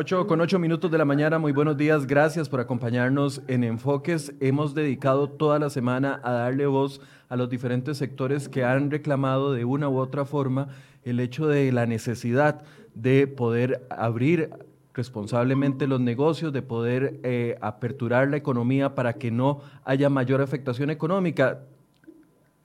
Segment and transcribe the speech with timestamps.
[0.00, 4.32] 8 con 8 minutos de la mañana, muy buenos días, gracias por acompañarnos en Enfoques.
[4.38, 9.52] Hemos dedicado toda la semana a darle voz a los diferentes sectores que han reclamado
[9.52, 10.68] de una u otra forma
[11.02, 12.62] el hecho de la necesidad
[12.94, 14.50] de poder abrir
[14.94, 20.90] responsablemente los negocios, de poder eh, aperturar la economía para que no haya mayor afectación
[20.90, 21.62] económica.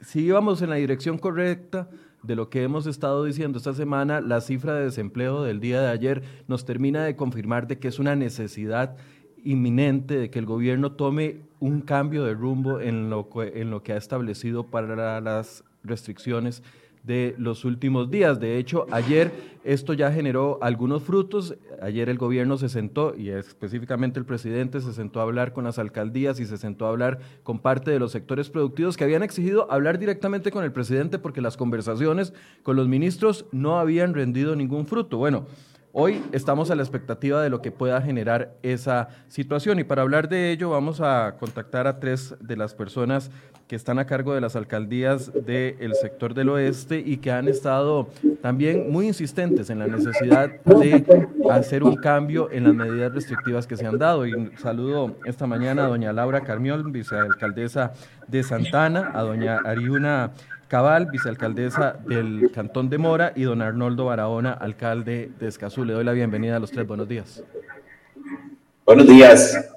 [0.01, 1.89] Si íbamos en la dirección correcta,
[2.23, 5.89] de lo que hemos estado diciendo esta semana, la cifra de desempleo del día de
[5.89, 8.95] ayer nos termina de confirmar de que es una necesidad
[9.43, 13.93] inminente de que el gobierno tome un cambio de rumbo en lo, en lo que
[13.93, 16.63] ha establecido para las restricciones
[17.03, 18.39] de los últimos días.
[18.39, 19.31] De hecho, ayer
[19.63, 21.55] esto ya generó algunos frutos.
[21.81, 25.79] Ayer el gobierno se sentó, y específicamente el presidente se sentó a hablar con las
[25.79, 29.71] alcaldías y se sentó a hablar con parte de los sectores productivos que habían exigido
[29.71, 34.85] hablar directamente con el presidente porque las conversaciones con los ministros no habían rendido ningún
[34.85, 35.17] fruto.
[35.17, 35.45] Bueno,
[35.95, 40.27] Hoy estamos a la expectativa de lo que pueda generar esa situación y para hablar
[40.27, 43.29] de ello vamos a contactar a tres de las personas
[43.67, 48.09] que están a cargo de las alcaldías del sector del oeste y que han estado
[48.41, 53.77] también muy insistentes en la necesidad de hacer un cambio en las medidas restrictivas que
[53.77, 54.25] se han dado.
[54.25, 57.93] Y saludo esta mañana a doña Laura Carmiol, vicealcaldesa
[58.27, 60.31] de Santana, a doña Ariuna
[60.73, 65.85] Cabal, vicealcaldesa del Cantón de Mora, y don Arnoldo Barahona, alcalde de Escazú.
[65.85, 66.87] Le doy la bienvenida a los tres.
[66.87, 67.43] Buenos días.
[68.83, 69.69] Buenos días.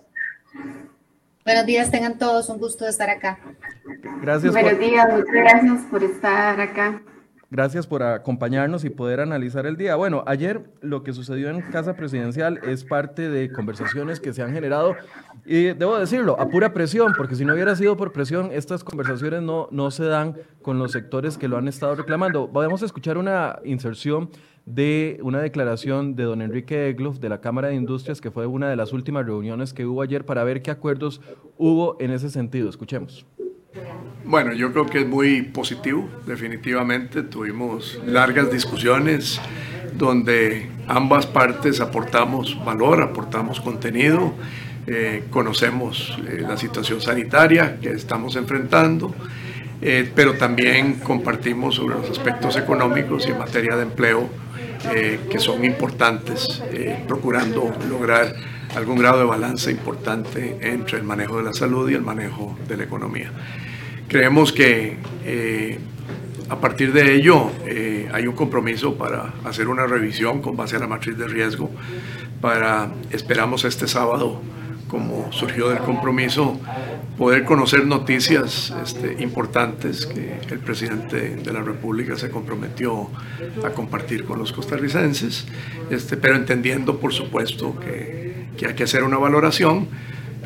[1.44, 3.38] Buenos días, tengan todos un gusto de estar acá.
[4.22, 4.54] Gracias.
[4.54, 7.02] Buenos días, muchas gracias por estar acá.
[7.48, 9.94] Gracias por acompañarnos y poder analizar el día.
[9.94, 14.52] Bueno, ayer lo que sucedió en Casa Presidencial es parte de conversaciones que se han
[14.52, 14.96] generado
[15.44, 19.42] y debo decirlo, a pura presión, porque si no hubiera sido por presión, estas conversaciones
[19.42, 22.48] no, no se dan con los sectores que lo han estado reclamando.
[22.48, 24.28] Vamos a escuchar una inserción
[24.64, 28.68] de una declaración de don Enrique Egloff de la Cámara de Industrias, que fue una
[28.68, 31.20] de las últimas reuniones que hubo ayer para ver qué acuerdos
[31.56, 32.68] hubo en ese sentido.
[32.68, 33.24] Escuchemos.
[34.24, 37.22] Bueno, yo creo que es muy positivo, definitivamente.
[37.22, 39.40] Tuvimos largas discusiones
[39.94, 44.34] donde ambas partes aportamos valor, aportamos contenido,
[44.86, 49.14] eh, conocemos eh, la situación sanitaria que estamos enfrentando,
[49.80, 54.28] eh, pero también compartimos sobre los aspectos económicos y en materia de empleo
[55.30, 56.62] que son importantes,
[57.08, 58.36] procurando lograr
[58.76, 62.76] algún grado de balance importante entre el manejo de la salud y el manejo de
[62.76, 63.32] la economía.
[64.08, 65.78] Creemos que eh,
[66.48, 70.78] a partir de ello eh, hay un compromiso para hacer una revisión con base a
[70.78, 71.70] la matriz de riesgo.
[72.40, 74.40] Para, esperamos este sábado,
[74.88, 76.60] como surgió del compromiso,
[77.18, 83.10] poder conocer noticias este, importantes que el presidente de la República se comprometió
[83.64, 85.46] a compartir con los costarricenses,
[85.90, 89.88] este, pero entendiendo, por supuesto, que, que hay que hacer una valoración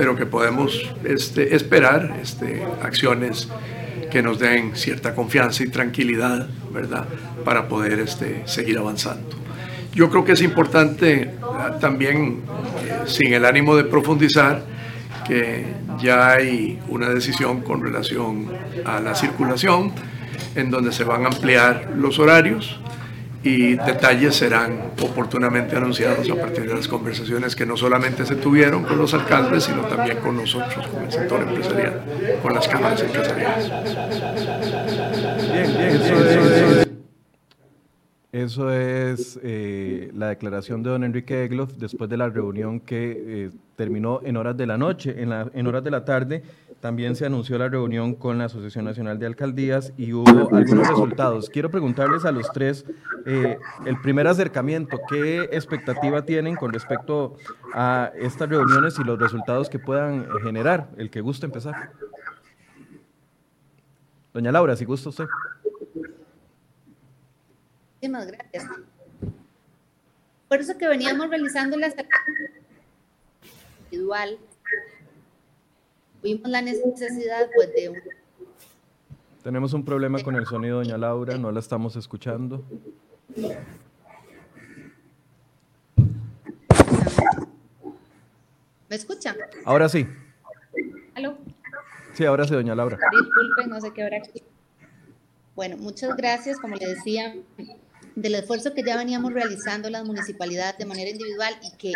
[0.01, 3.51] pero que podemos este, esperar este, acciones
[4.11, 7.05] que nos den cierta confianza y tranquilidad, ¿verdad?,
[7.45, 9.29] para poder este, seguir avanzando.
[9.93, 12.41] Yo creo que es importante ah, también,
[12.83, 14.65] eh, sin el ánimo de profundizar,
[15.29, 15.67] que
[16.01, 18.51] ya hay una decisión con relación
[18.87, 19.93] a la circulación,
[20.55, 22.81] en donde se van a ampliar los horarios,
[23.43, 28.85] y detalles serán oportunamente anunciados a partir de las conversaciones que no solamente se tuvieron
[28.85, 32.03] con los alcaldes, sino también con nosotros, con el sector empresarial,
[32.43, 33.71] con las cámaras empresariales.
[35.53, 36.80] Bien, bien,
[38.33, 43.51] Eso es eh, la declaración de don Enrique Egloff después de la reunión que eh,
[43.75, 46.45] terminó en horas de la noche, en, la, en horas de la tarde
[46.81, 51.51] también se anunció la reunión con la Asociación Nacional de Alcaldías y hubo algunos resultados.
[51.51, 52.87] Quiero preguntarles a los tres
[53.27, 57.37] eh, el primer acercamiento, ¿qué expectativa tienen con respecto
[57.75, 60.89] a estas reuniones y los resultados que puedan generar?
[60.97, 61.91] El que guste empezar.
[64.33, 65.27] Doña Laura, si gusta usted.
[68.01, 68.65] Muchísimas gracias.
[70.49, 71.93] Por eso que veníamos realizando la
[73.91, 74.39] individual
[76.23, 77.93] vimos la necesidad pues de
[79.43, 82.65] Tenemos un problema con el sonido, doña Laura, no la estamos escuchando.
[88.89, 89.37] ¿Me escuchan?
[89.67, 90.07] Ahora sí.
[91.15, 91.37] ¿Aló?
[92.15, 92.99] Sí, ahora sí, doña Laura.
[93.13, 94.43] Disculpen, no sé qué hora aquí.
[95.55, 97.35] Bueno, muchas gracias, como le decía,
[98.15, 101.93] del esfuerzo que ya veníamos realizando las municipalidades de manera individual y que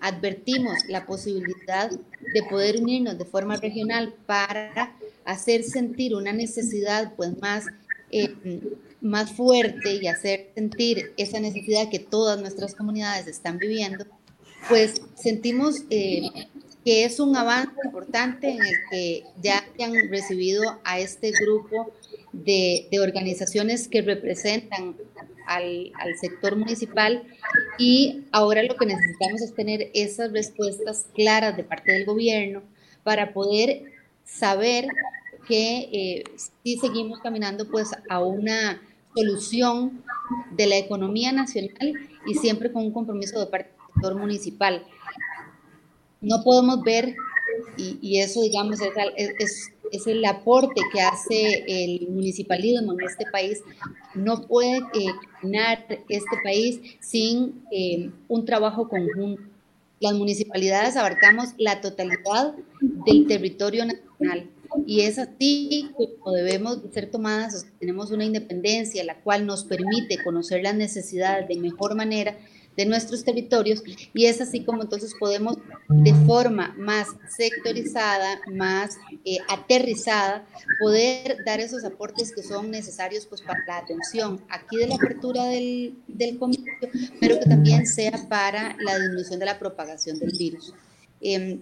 [0.00, 4.94] advertimos la posibilidad de poder unirnos de forma regional para
[5.24, 7.66] hacer sentir una necesidad pues más,
[8.10, 8.34] eh,
[9.00, 14.04] más fuerte y hacer sentir esa necesidad que todas nuestras comunidades están viviendo,
[14.68, 16.30] pues sentimos eh,
[16.84, 21.92] que es un avance importante en el que ya han recibido a este grupo
[22.32, 24.96] de, organizaciones que representan
[25.46, 27.24] al, al, sector municipal
[27.78, 32.62] y ahora lo que necesitamos es tener esas respuestas claras de parte del gobierno
[33.02, 33.82] para poder
[34.24, 34.86] saber
[35.46, 36.24] que eh,
[36.62, 38.80] si seguimos caminando pues a una
[39.14, 40.02] solución
[40.52, 41.94] de la economía nacional
[42.26, 44.86] y siempre con un compromiso de parte del sector municipal.
[46.20, 47.16] No podemos ver,
[47.76, 48.92] y, eso digamos es,
[49.38, 53.62] es, es, el aporte que hace el municipalismo en este país,
[54.14, 55.06] no puede eh,
[55.40, 59.42] caminar este país sin eh, un trabajo conjunto.
[60.00, 64.48] Las municipalidades abarcamos la totalidad del territorio nacional
[64.86, 70.62] y es así como debemos ser tomadas, tenemos una independencia la cual nos permite conocer
[70.62, 72.36] las necesidades de mejor manera
[72.76, 73.82] de nuestros territorios
[74.14, 75.58] y es así como entonces podemos
[75.88, 80.46] de forma más sectorizada, más eh, aterrizada,
[80.80, 85.44] poder dar esos aportes que son necesarios pues para la atención aquí de la apertura
[85.44, 86.90] del, del comercio,
[87.20, 90.72] pero que también sea para la disminución de la propagación del virus.
[91.20, 91.60] Em,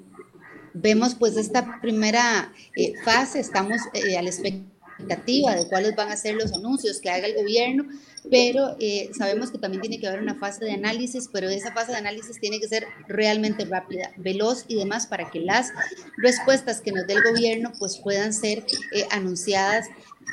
[0.73, 6.17] vemos pues esta primera eh, fase, estamos eh, a la expectativa de cuáles van a
[6.17, 7.85] ser los anuncios que haga el gobierno,
[8.31, 11.93] pero eh, sabemos que también tiene que haber una fase de análisis, pero esa fase
[11.93, 15.71] de análisis tiene que ser realmente rápida, veloz y demás para que las
[16.17, 18.65] respuestas que nos dé el gobierno pues puedan ser
[19.11, 19.87] anunciadas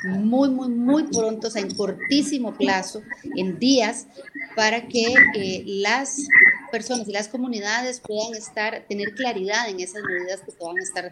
[0.04, 3.02] muy, muy, muy pronto, o sea, en cortísimo plazo,
[3.36, 4.06] en días,
[4.54, 5.14] para que
[5.66, 6.18] las
[6.70, 10.82] personas y las comunidades puedan estar, tener claridad en esas medidas que se van a
[10.82, 11.06] estar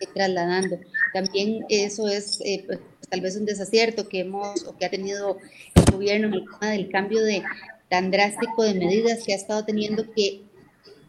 [0.00, 0.78] eh, trasladando.
[1.12, 2.66] También eso es eh,
[3.12, 5.36] tal vez un desacierto que hemos o que ha tenido
[5.74, 7.42] el gobierno en el tema del cambio de
[7.90, 10.40] tan drástico de medidas que ha estado teniendo que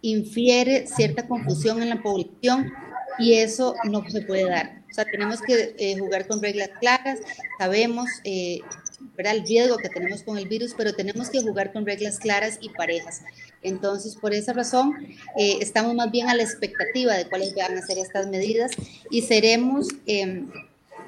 [0.01, 2.73] infiere cierta confusión en la población
[3.17, 4.83] y eso no se puede dar.
[4.91, 7.19] O sea, tenemos que eh, jugar con reglas claras,
[7.57, 12.57] sabemos el riesgo que tenemos con el virus, pero tenemos que jugar con reglas claras
[12.59, 13.21] y parejas.
[13.61, 14.93] Entonces, por esa razón,
[15.37, 18.71] eh, estamos más bien a la expectativa de cuáles van a ser estas medidas
[19.09, 20.49] y seremos em,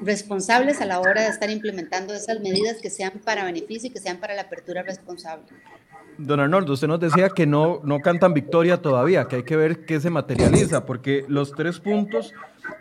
[0.02, 4.00] responsables a la hora de estar implementando esas medidas que sean para beneficio y que
[4.00, 5.46] sean para la apertura responsable.
[6.18, 9.86] Don Arnoldo, usted nos decía que no, no cantan victoria todavía, que hay que ver
[9.86, 12.34] qué se materializa, porque los tres puntos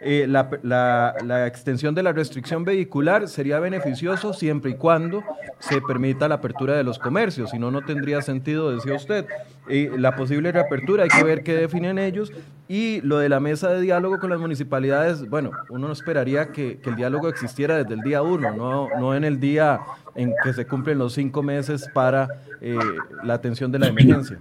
[0.05, 5.25] eh, la, la, extensión de la restricción vehicular sería beneficioso siempre y cuando
[5.59, 9.27] se permita la apertura de los comercios, si no, no tendría sentido, decía usted.
[9.67, 12.33] la posible reapertura hay que ver qué definen ellos
[12.69, 16.91] y lo de la mesa de diálogo con las municipalidades, bueno, uno esperaría que, que
[16.91, 19.81] el diálogo existiera desde el día uno, no, no en el día
[20.15, 22.29] en que se cumplen los cinco meses para
[22.61, 22.79] eh,
[23.23, 24.39] la atención de la emergencia.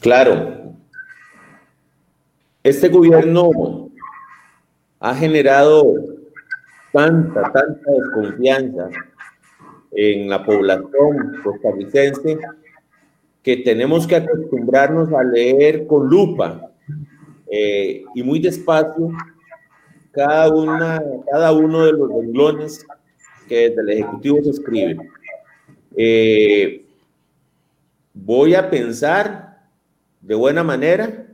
[0.00, 0.74] Claro,
[2.62, 3.90] este gobierno
[4.98, 5.94] ha generado
[6.92, 8.90] tanta, tanta desconfianza
[9.92, 12.38] en la población costarricense
[13.42, 16.70] que tenemos que acostumbrarnos a leer con lupa
[17.50, 19.10] eh, y muy despacio
[20.12, 22.84] cada, una, cada uno de los renglones
[23.48, 24.98] que desde el Ejecutivo se escribe.
[25.96, 26.84] Eh,
[28.12, 29.58] voy a pensar
[30.20, 31.26] de buena manera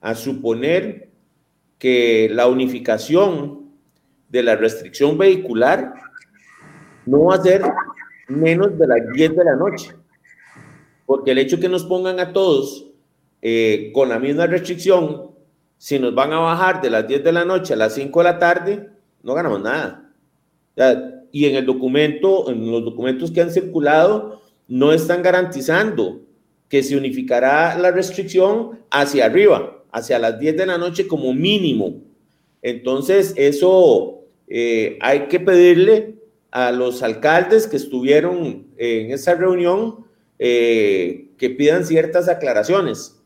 [0.00, 1.10] a suponer
[1.78, 3.70] que la unificación
[4.28, 5.94] de la restricción vehicular
[7.06, 7.62] no va a ser
[8.28, 9.90] menos de las 10 de la noche,
[11.06, 12.86] porque el hecho que nos pongan a todos
[13.42, 15.30] eh, con la misma restricción,
[15.78, 18.24] si nos van a bajar de las 10 de la noche a las 5 de
[18.24, 18.88] la tarde,
[19.22, 20.06] no ganamos nada.
[21.32, 26.20] y en el documento, en los documentos que han circulado, no están garantizando
[26.68, 32.00] que se unificará la restricción hacia arriba hacia las 10 de la noche como mínimo.
[32.62, 36.16] Entonces, eso eh, hay que pedirle
[36.50, 40.04] a los alcaldes que estuvieron en esa reunión
[40.38, 43.20] eh, que pidan ciertas aclaraciones.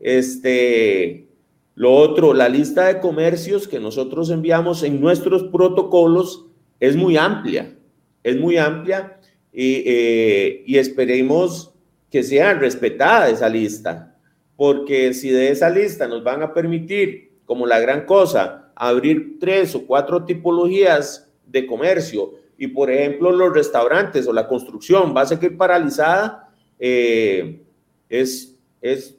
[0.00, 1.26] Este,
[1.74, 6.46] lo otro, la lista de comercios que nosotros enviamos en nuestros protocolos
[6.80, 7.74] es muy amplia,
[8.22, 9.18] es muy amplia
[9.52, 11.72] y, eh, y esperemos
[12.10, 14.15] que sea respetada esa lista
[14.56, 19.74] porque si de esa lista nos van a permitir, como la gran cosa, abrir tres
[19.74, 25.26] o cuatro tipologías de comercio y, por ejemplo, los restaurantes o la construcción va a
[25.26, 27.62] seguir paralizada, eh,
[28.08, 29.16] es, es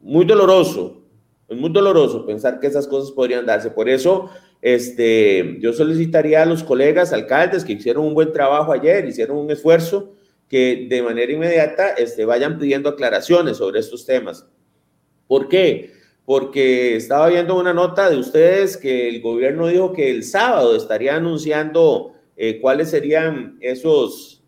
[0.00, 1.02] muy doloroso,
[1.48, 3.70] es muy doloroso pensar que esas cosas podrían darse.
[3.70, 9.06] Por eso, este, yo solicitaría a los colegas alcaldes que hicieron un buen trabajo ayer,
[9.06, 10.12] hicieron un esfuerzo,
[10.48, 14.46] que de manera inmediata este, vayan pidiendo aclaraciones sobre estos temas.
[15.26, 15.92] ¿Por qué?
[16.24, 21.16] Porque estaba viendo una nota de ustedes que el gobierno dijo que el sábado estaría
[21.16, 24.42] anunciando eh, cuáles serían esos,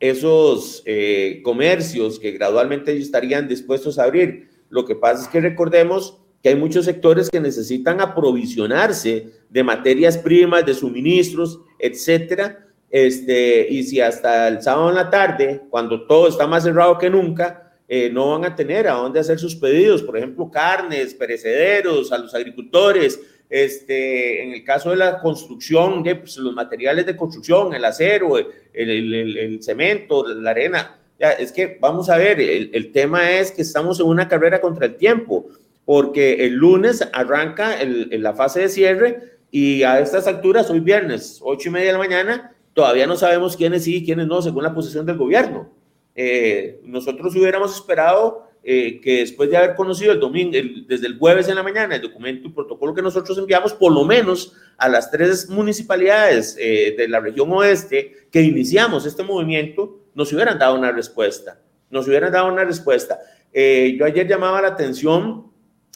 [0.00, 4.48] esos eh, comercios que gradualmente estarían dispuestos a abrir.
[4.68, 10.16] Lo que pasa es que recordemos que hay muchos sectores que necesitan aprovisionarse de materias
[10.18, 12.66] primas, de suministros, etcétera.
[12.90, 17.10] Este, y si hasta el sábado en la tarde, cuando todo está más cerrado que
[17.10, 22.10] nunca, eh, no van a tener a dónde hacer sus pedidos, por ejemplo, carnes, perecederos,
[22.10, 27.74] a los agricultores, este, en el caso de la construcción, pues, los materiales de construcción,
[27.74, 30.98] el acero, el, el, cemento, la arena.
[31.18, 34.86] Ya, es que vamos a ver, el, tema es que estamos en una carrera contra
[34.86, 35.46] el tiempo,
[35.84, 41.68] porque el lunes arranca la fase de cierre y a estas alturas, hoy viernes, ocho
[41.68, 44.74] y media de la mañana, todavía no sabemos quiénes sí y quiénes no, según la
[44.74, 45.70] posición del gobierno.
[46.16, 50.58] Eh, nosotros hubiéramos esperado eh, que después de haber conocido el domingo,
[50.88, 54.02] desde el jueves en la mañana, el documento y protocolo que nosotros enviamos, por lo
[54.02, 60.32] menos a las tres municipalidades eh, de la región oeste que iniciamos este movimiento, nos
[60.32, 61.60] hubieran dado una respuesta.
[61.90, 63.20] Nos hubieran dado una respuesta.
[63.52, 65.46] Eh, yo ayer llamaba la atención,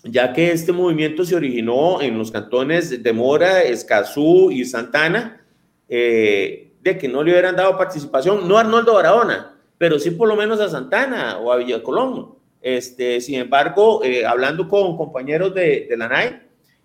[0.04, 5.44] ya que este movimiento se originó en los cantones de Mora, Escazú y Santana,
[5.88, 10.60] de que no le hubieran dado participación, no Arnoldo Barahona, pero sí por lo menos
[10.60, 16.08] a Santana o a Villa Colón este, sin embargo, eh, hablando con compañeros de, la
[16.08, 16.40] NAI,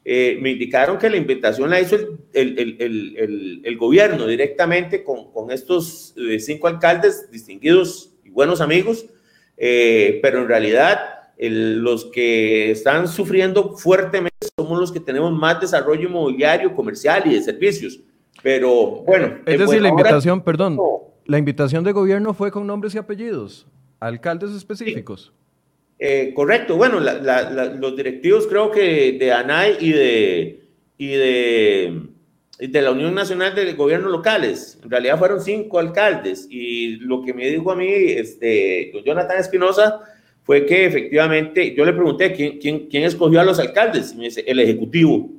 [0.06, 1.98] eh, me indicaron que la invitación la hizo
[2.32, 9.06] el, gobierno directamente con, con estos eh, cinco alcaldes distinguidos y buenos amigos,
[9.58, 11.00] pero en realidad
[11.38, 17.42] los que están sufriendo fuertemente somos los que tenemos más desarrollo inmobiliario, comercial y de
[17.42, 18.00] servicios.
[18.42, 19.40] Pero bueno.
[19.46, 20.78] Es decir, la invitación, perdón,
[21.26, 23.68] la invitación de gobierno fue con nombres y apellidos,
[24.00, 25.34] alcaldes específicos.
[25.98, 32.02] Eh, correcto, bueno, los directivos creo que de ANAI y de, y de,
[32.60, 37.34] de la Unión Nacional de Gobiernos Locales, en realidad fueron cinco alcaldes y lo que
[37.34, 40.02] me dijo a mí este, Jonathan Espinosa
[40.44, 44.26] fue que efectivamente yo le pregunté quién, quién, quién escogió a los alcaldes y me
[44.26, 45.30] dice el Ejecutivo.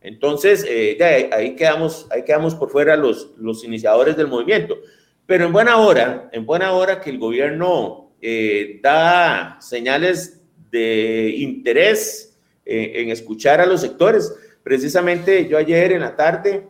[0.00, 4.78] Entonces, eh, ahí, quedamos, ahí quedamos por fuera los, los iniciadores del movimiento.
[5.26, 10.40] Pero en buena hora, en buena hora que el gobierno eh, da señales
[10.70, 14.34] de interés eh, en escuchar a los sectores.
[14.62, 16.68] Precisamente yo ayer en la tarde,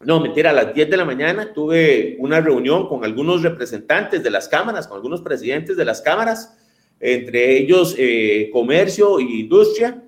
[0.00, 4.30] no, mentira, a las 10 de la mañana tuve una reunión con algunos representantes de
[4.30, 6.56] las cámaras, con algunos presidentes de las cámaras,
[6.98, 10.02] entre ellos eh, comercio e industria,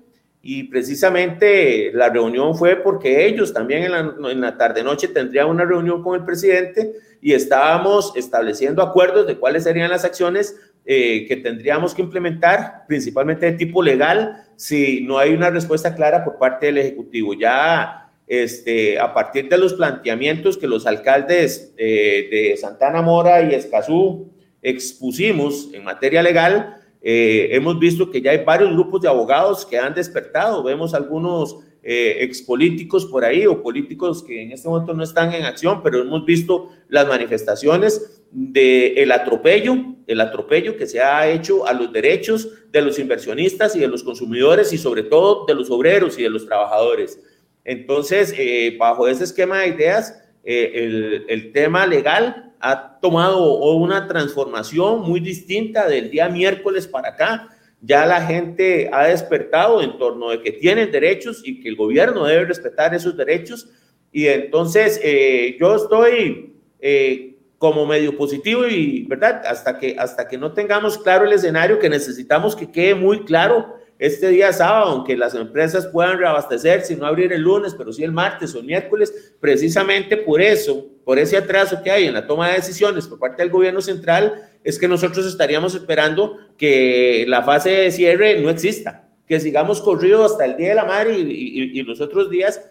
[0.45, 5.63] y precisamente la reunión fue porque ellos también en la, en la tarde-noche tendrían una
[5.63, 11.37] reunión con el presidente y estábamos estableciendo acuerdos de cuáles serían las acciones eh, que
[11.37, 16.65] tendríamos que implementar, principalmente de tipo legal, si no hay una respuesta clara por parte
[16.65, 17.33] del Ejecutivo.
[17.33, 23.55] Ya este, a partir de los planteamientos que los alcaldes eh, de Santana Mora y
[23.55, 24.29] Escazú
[24.61, 29.77] expusimos en materia legal, eh, hemos visto que ya hay varios grupos de abogados que
[29.77, 30.63] han despertado.
[30.63, 35.43] Vemos algunos eh, expolíticos por ahí o políticos que en este momento no están en
[35.43, 39.75] acción, pero hemos visto las manifestaciones del el atropello,
[40.07, 44.01] el atropello que se ha hecho a los derechos de los inversionistas y de los
[44.01, 47.19] consumidores y sobre todo de los obreros y de los trabajadores.
[47.65, 55.01] Entonces, eh, bajo ese esquema de ideas, el, el tema legal ha tomado una transformación
[55.01, 57.49] muy distinta del día miércoles para acá.
[57.81, 62.23] Ya la gente ha despertado en torno de que tienen derechos y que el gobierno
[62.23, 63.67] debe respetar esos derechos.
[64.13, 69.41] Y entonces eh, yo estoy eh, como medio positivo y, ¿verdad?
[69.45, 73.75] Hasta que, hasta que no tengamos claro el escenario, que necesitamos que quede muy claro
[74.05, 78.03] este día sábado, aunque las empresas puedan reabastecer, si no abrir el lunes, pero sí
[78.03, 82.27] el martes o el miércoles, precisamente por eso, por ese atraso que hay en la
[82.27, 87.43] toma de decisiones por parte del gobierno central, es que nosotros estaríamos esperando que la
[87.43, 91.81] fase de cierre no exista, que sigamos corrido hasta el Día de la Madre y,
[91.83, 92.61] los otros días,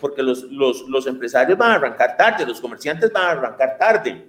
[0.00, 4.28] porque los, los, empresarios van a arrancar tarde, los comerciantes van a arrancar tarde.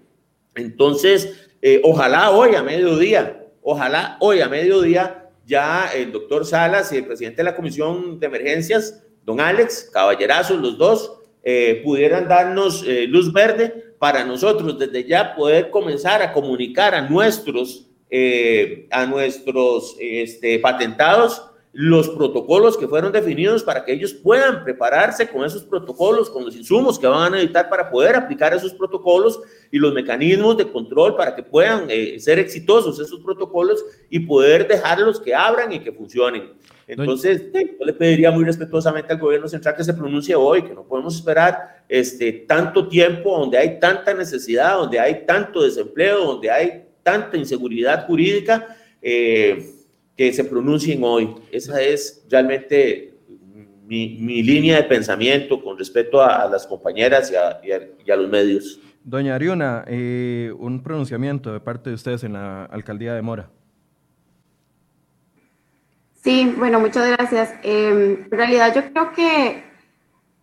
[0.55, 6.97] Entonces, eh, ojalá hoy a mediodía, ojalá hoy a mediodía ya el doctor Salas y
[6.97, 11.11] el presidente de la Comisión de Emergencias, don Alex, caballerazos los dos,
[11.43, 17.01] eh, pudieran darnos eh, luz verde para nosotros desde ya poder comenzar a comunicar a
[17.01, 24.63] nuestros, eh, a nuestros este, patentados los protocolos que fueron definidos para que ellos puedan
[24.63, 28.73] prepararse con esos protocolos, con los insumos que van a necesitar para poder aplicar esos
[28.73, 34.19] protocolos y los mecanismos de control para que puedan eh, ser exitosos esos protocolos y
[34.21, 36.53] poder dejarlos que abran y que funcionen.
[36.87, 40.83] Entonces, yo le pediría muy respetuosamente al gobierno central que se pronuncie hoy, que no
[40.83, 46.85] podemos esperar este, tanto tiempo donde hay tanta necesidad, donde hay tanto desempleo, donde hay
[47.03, 48.75] tanta inseguridad jurídica.
[49.03, 49.78] Eh,
[50.19, 51.33] que se pronuncien hoy.
[51.49, 53.13] Esa es realmente
[53.87, 58.81] mi, línea de pensamiento con respecto a, las compañeras y a, los medios.
[59.01, 63.49] Doña Ariuna, eh, un pronunciamiento de parte de ustedes en la alcaldía de Mora.
[66.21, 67.53] Sí, bueno, muchas gracias.
[67.63, 69.63] Em, en realidad yo creo que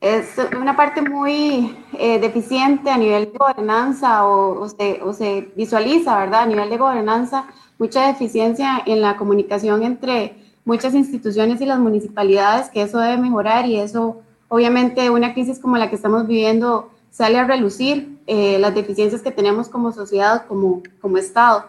[0.01, 6.19] es una parte muy eh, deficiente a nivel de gobernanza o, se, o, se, visualiza,
[6.19, 6.45] ¿verdad?
[6.45, 7.47] A nivel de gobernanza
[7.79, 13.67] mucha deficiencia en la comunicación entre muchas instituciones y las municipalidades, que eso debe mejorar
[13.67, 18.75] y eso, obviamente, una crisis como la que estamos viviendo sale a relucir eh, las
[18.75, 21.65] deficiencias que tenemos como sociedad, como, como Estado.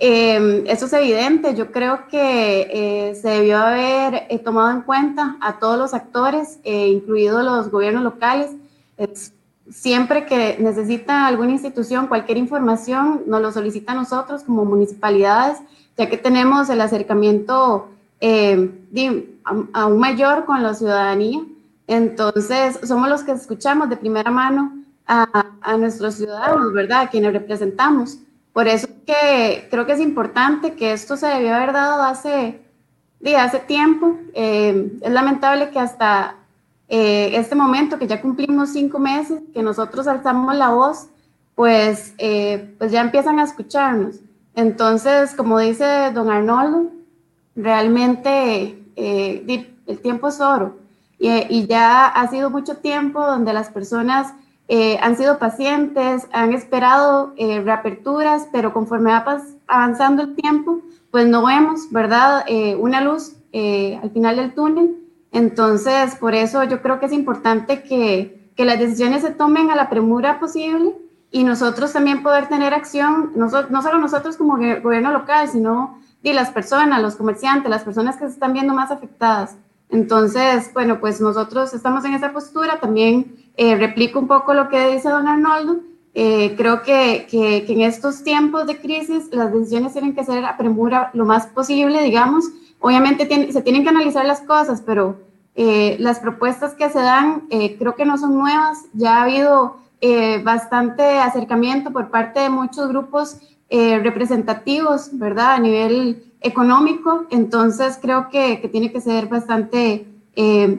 [0.00, 2.68] Eh, eso es evidente, yo creo que
[3.10, 8.04] eh, se debió haber eh, tomado en cuenta a todos los actores, incluidos los gobiernos
[8.04, 8.52] locales.
[8.96, 9.32] Es,
[9.70, 15.58] siempre que necesita alguna institución cualquier información, nos lo solicita a nosotros como municipalidades,
[15.96, 17.88] ya que tenemos el acercamiento
[18.20, 18.70] eh,
[19.72, 21.40] aún mayor con la ciudadanía.
[21.86, 24.72] Entonces, somos los que escuchamos de primera mano
[25.06, 27.02] a, a nuestros ciudadanos, ¿verdad?
[27.02, 28.18] A quienes representamos.
[28.52, 32.60] Por eso que creo que es importante que esto se debió haber dado hace,
[33.36, 34.18] hace tiempo.
[34.34, 36.34] Eh, es lamentable que hasta
[36.88, 41.08] eh, este momento que ya cumplimos cinco meses, que nosotros alzamos la voz,
[41.54, 44.16] pues, eh, pues ya empiezan a escucharnos.
[44.54, 46.90] Entonces, como dice don Arnoldo,
[47.54, 50.76] realmente eh, el tiempo es oro
[51.18, 54.32] y, ya ha sido mucho tiempo donde las personas
[55.00, 61.90] han sido pacientes, han esperado reaperturas, pero conforme va avanzando el tiempo, pues no vemos,
[61.90, 62.44] ¿verdad?
[62.78, 68.52] una luz al final del túnel entonces, por eso yo creo que es importante que,
[68.56, 70.94] que las decisiones se tomen a la premura posible
[71.30, 76.50] y nosotros también poder tener acción, no, solo nosotros como gobierno local, sino y las
[76.50, 79.56] personas, los comerciantes, las personas que se están viendo más afectadas.
[79.90, 82.80] Entonces, bueno, pues nosotros estamos en esa postura.
[82.80, 85.80] También eh, replico un poco lo que dice don Arnoldo.
[86.14, 90.44] Eh, creo que, que, que, en estos tiempos de crisis las decisiones tienen que ser
[90.44, 92.44] a premura lo más posible, digamos,
[92.80, 95.16] Obviamente se tienen que analizar las cosas, pero
[95.54, 98.84] eh, las propuestas que se dan eh, creo que no son nuevas.
[98.92, 103.38] Ya ha habido eh, bastante acercamiento por parte de muchos grupos
[103.70, 105.56] representativos, ¿verdad?
[105.56, 107.26] A nivel económico.
[107.30, 110.06] Entonces creo que, tiene que ser bastante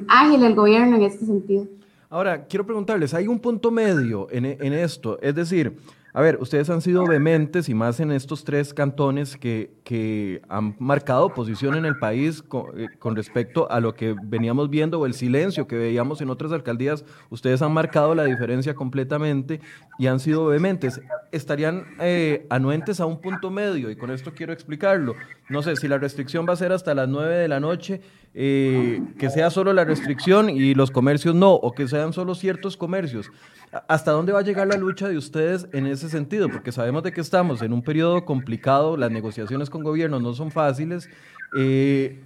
[0.07, 1.67] ágil el gobierno en este sentido.
[2.09, 5.19] Ahora, quiero preguntarles, ¿hay un punto medio en esto?
[5.21, 5.77] Es decir,
[6.19, 10.75] a ver, ustedes han sido vehementes y más en estos tres cantones que, que han
[10.77, 12.43] marcado posición en el país
[12.75, 16.51] eh, con, respecto a lo que veníamos viendo o el silencio que veíamos en otras
[16.51, 17.05] alcaldías.
[17.29, 19.61] Ustedes han marcado la diferencia completamente
[19.97, 20.99] y han sido vehementes.
[21.31, 25.15] Estarían eh, anuentes a un punto medio y con esto quiero explicarlo.
[25.49, 28.01] No sé si la restricción va a ser hasta las 9 de la noche,
[28.35, 32.77] eh, que sea solo la restricción y los comercios no, o que sean solo ciertos
[32.77, 33.31] comercios.
[33.87, 36.49] ¿Hasta dónde va a llegar la lucha de ustedes en ese sentido?
[36.49, 40.51] Porque sabemos de que estamos en un periodo complicado, las negociaciones con gobiernos no son
[40.51, 41.09] fáciles.
[41.57, 42.21] Eh,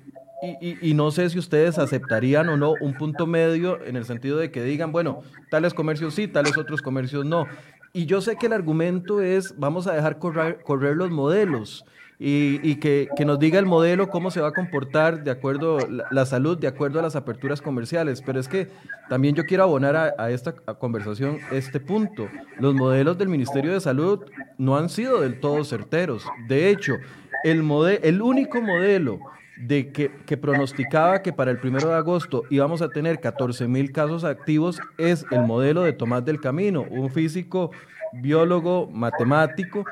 [0.60, 4.52] y, no sé si ustedes aceptarían o no un punto medio en el sentido de
[4.52, 7.48] que digan, bueno, tales comercios sí, tales otros comercios no.
[7.94, 11.86] Y yo sé que el argumento es, vamos a dejar correr, correr los modelos
[12.20, 15.78] y, que, nos diga el modelo cómo se va a comportar de acuerdo
[16.12, 18.22] la, salud, de acuerdo a las aperturas comerciales.
[18.22, 18.70] Pero es que
[19.10, 22.30] también yo quiero abonar a, esta conversación este punto.
[22.60, 24.26] Los modelos del Ministerio de Salud
[24.58, 26.26] no han sido del todo certeros.
[26.48, 26.96] De hecho,
[27.44, 27.64] el,
[28.04, 29.20] el único modelo
[29.58, 33.92] de que, que, pronosticaba que para el primero de agosto íbamos a tener 14 mil
[33.92, 37.72] casos activos es el modelo de Tomás del Camino, un físico,
[38.14, 39.86] biólogo, matemático,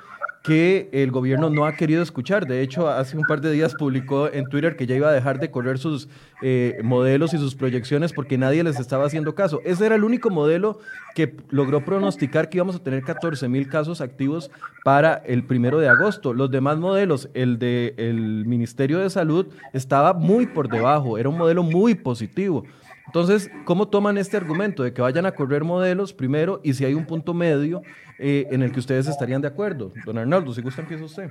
[0.44, 2.48] que el gobierno no ha querido escuchar.
[2.48, 5.40] De hecho, hace un par de días publicó en Twitter que ya iba a dejar
[5.40, 6.08] de correr sus
[6.42, 9.60] eh, modelos y sus proyecciones porque nadie les estaba haciendo caso.
[9.64, 10.80] Ese era el único modelo
[11.14, 14.50] que logró pronosticar que íbamos a tener 14 mil casos activos
[14.84, 16.34] para el primero de agosto.
[16.34, 21.38] Los demás modelos, el del el Ministerio de Salud, estaba muy por debajo, era un
[21.38, 22.64] modelo muy positivo.
[23.06, 26.94] Entonces, ¿cómo toman este argumento de que vayan a correr modelos primero y si hay
[26.94, 27.82] un punto medio
[28.24, 29.92] eh, en el que ustedes estarían de acuerdo?
[30.06, 31.30] Don Arnaldo, si gusta, empieza usted.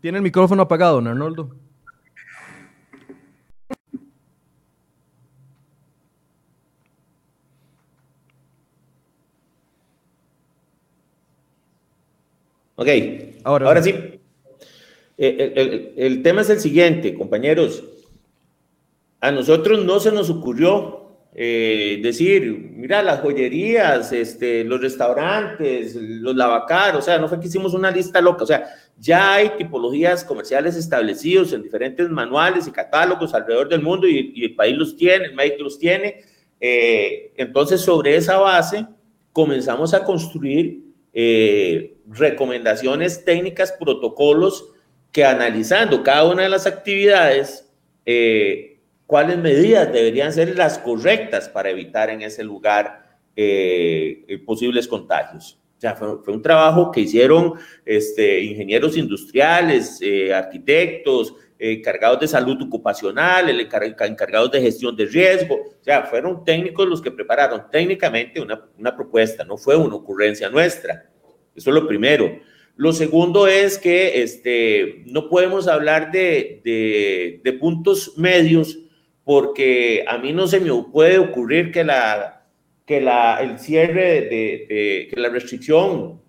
[0.00, 1.50] Tiene el micrófono apagado, don Arnoldo.
[12.76, 12.88] Ok,
[13.44, 13.94] ahora, sí.
[15.18, 17.84] Eh, el, tema es el siguiente, compañeros.
[19.20, 20.99] A nosotros no se nos ocurrió
[21.34, 27.46] eh, decir, mira, las joyerías, este, los restaurantes, los lavacar, o sea, no fue que
[27.46, 28.64] hicimos una lista loca, o sea,
[28.98, 34.54] ya hay tipologías comerciales establecidos en diferentes manuales y catálogos alrededor del mundo y, el
[34.54, 36.22] país los tiene, el médico los tiene.
[36.60, 38.86] Eh, entonces, sobre esa base,
[39.32, 44.72] comenzamos a construir eh, recomendaciones técnicas, protocolos
[45.12, 47.68] que analizando cada una de las actividades,
[48.06, 48.69] eh,
[49.10, 55.58] cuáles medidas deberían ser las correctas para evitar en ese lugar eh, posibles contagios.
[55.76, 60.00] O sea, fue, un trabajo que hicieron este, ingenieros industriales,
[60.32, 65.56] arquitectos, encargados de salud ocupacional, el encargados de gestión de riesgo.
[65.56, 70.48] O sea, fueron técnicos los que prepararon técnicamente una, una propuesta, no fue una ocurrencia
[70.48, 71.10] nuestra.
[71.54, 72.38] Eso es lo primero.
[72.80, 76.62] Lo segundo es que este, no podemos hablar de,
[77.44, 78.78] de, puntos medios
[79.30, 82.42] porque a mí no se me puede ocurrir que, la,
[82.84, 86.20] que la, el cierre de, que la restricción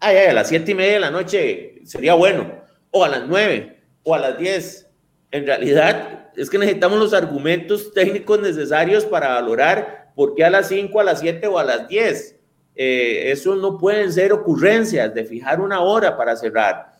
[0.00, 2.50] ay, a las siete y media de la noche sería bueno,
[2.92, 4.88] o a las nueve, o a las diez.
[5.32, 10.68] En realidad es que necesitamos los argumentos técnicos necesarios para valorar por qué a las
[10.68, 12.36] cinco, a las siete o a las diez
[12.74, 16.92] eh, eso no pueden ser ocurrencias de fijar una hora para cerrar.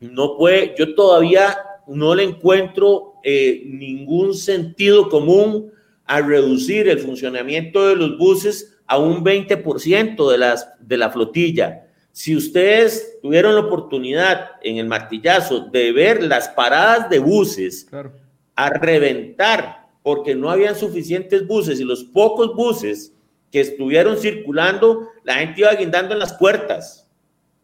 [0.00, 1.56] No puede, yo todavía
[1.86, 5.72] no le encuentro eh, ningún sentido común
[6.04, 11.86] a reducir el funcionamiento de los buses a un 20% de, las, de la flotilla.
[12.12, 17.88] Si ustedes tuvieron la oportunidad en el martillazo de ver las paradas de buses
[18.54, 23.14] a reventar porque no habían suficientes buses y los pocos buses
[23.50, 27.08] que estuvieron circulando, la gente iba guindando en las puertas.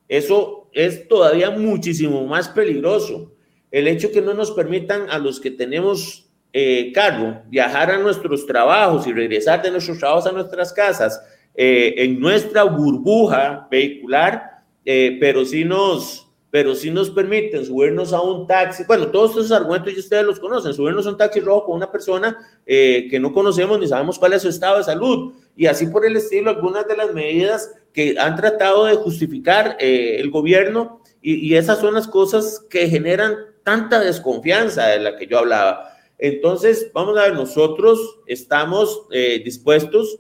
[0.09, 3.31] Eso es todavía muchísimo más peligroso.
[3.71, 8.47] El hecho que no nos permitan a los que tenemos eh, cargo viajar a nuestros
[8.47, 11.21] trabajos y regresar de nuestros trabajos a nuestras casas
[11.55, 18.21] eh, en nuestra burbuja vehicular, eh, pero sí nos pero si nos permiten subirnos a
[18.23, 21.67] un taxi, bueno, todos esos argumentos ya ustedes los conocen, subirnos a un taxi rojo
[21.67, 25.33] con una persona eh, que no conocemos ni sabemos cuál es su estado de salud,
[25.55, 30.29] y así por el estilo, algunas de las medidas que han tratado de justificar el
[30.31, 33.37] gobierno, y, esas son las cosas que generan
[33.71, 35.97] tanta desconfianza de la que yo hablaba.
[36.19, 40.19] Entonces, vamos a ver, nosotros estamos eh, dispuestos,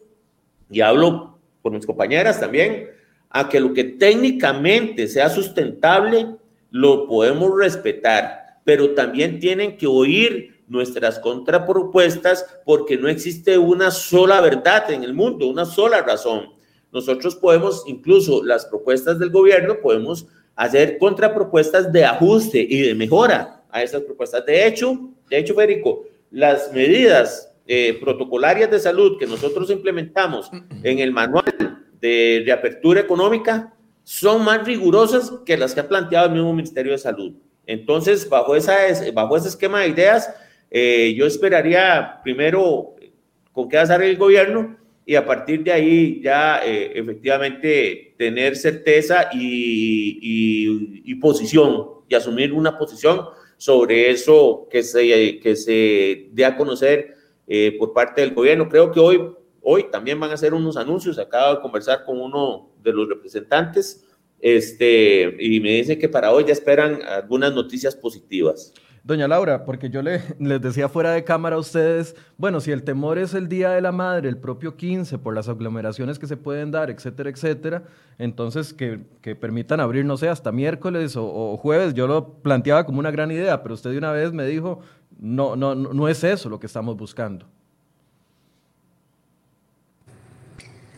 [0.70, 2.90] y hablo por mis compañeras también,
[3.28, 6.36] a que lo que técnicamente sea sustentable
[6.70, 14.40] lo podemos respetar, pero también tienen que oír nuestras contrapropuestas porque no existe una sola
[14.40, 16.50] verdad en el mundo, una sola razón.
[16.92, 20.28] Nosotros podemos, incluso las propuestas del gobierno, podemos
[20.60, 24.44] hacer contrapropuestas de ajuste y de mejora a esas propuestas.
[24.44, 30.50] De hecho, de hecho, Federico, las medidas eh, protocolarias de salud que nosotros implementamos
[30.82, 33.72] en el manual de reapertura económica
[34.04, 37.32] son más rigurosas que las que ha planteado el mismo Ministerio de Salud.
[37.64, 38.76] Entonces, bajo, esa,
[39.14, 40.30] bajo ese esquema de ideas,
[40.70, 42.96] eh, yo esperaría primero
[43.52, 49.28] con qué hacer el gobierno y a partir de ahí ya eh, efectivamente tener certeza
[49.32, 50.18] y,
[51.04, 57.14] y, posición y asumir una posición sobre eso que se, que se dé a conocer
[57.46, 58.68] eh, por parte del gobierno.
[58.68, 59.20] Creo que hoy
[59.62, 61.18] Hoy también van a hacer unos anuncios.
[61.18, 64.06] Acabo de conversar con uno de los representantes
[64.40, 68.72] este, y me dice que para hoy ya esperan algunas noticias positivas.
[69.02, 72.82] Doña Laura, porque yo le, les decía fuera de cámara a ustedes, bueno, si el
[72.82, 76.36] temor es el Día de la Madre, el propio 15, por las aglomeraciones que se
[76.36, 77.82] pueden dar, etcétera, etcétera,
[78.18, 82.84] entonces que, que permitan abrir, no sé, hasta miércoles o, o, jueves, yo lo planteaba
[82.84, 84.80] como una gran idea, pero usted de una vez me dijo,
[85.18, 87.46] no, no, no es eso lo que estamos buscando.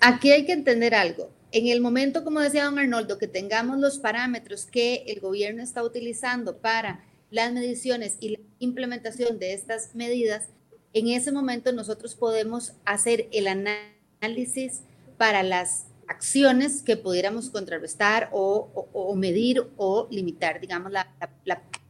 [0.01, 1.31] Aquí hay que entender algo.
[1.53, 5.85] En el momento, como decía don Arnoldo, que tengamos los parámetros que el gobierno está
[5.85, 10.51] utilizando para las mediciones y la implementación de estas medidas,
[10.93, 14.83] en ese momento nosotros podemos hacer el análisis
[15.17, 21.09] para las acciones que pudiéramos contrarrestar o, medir o limitar, digamos, la,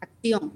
[0.00, 0.52] acción.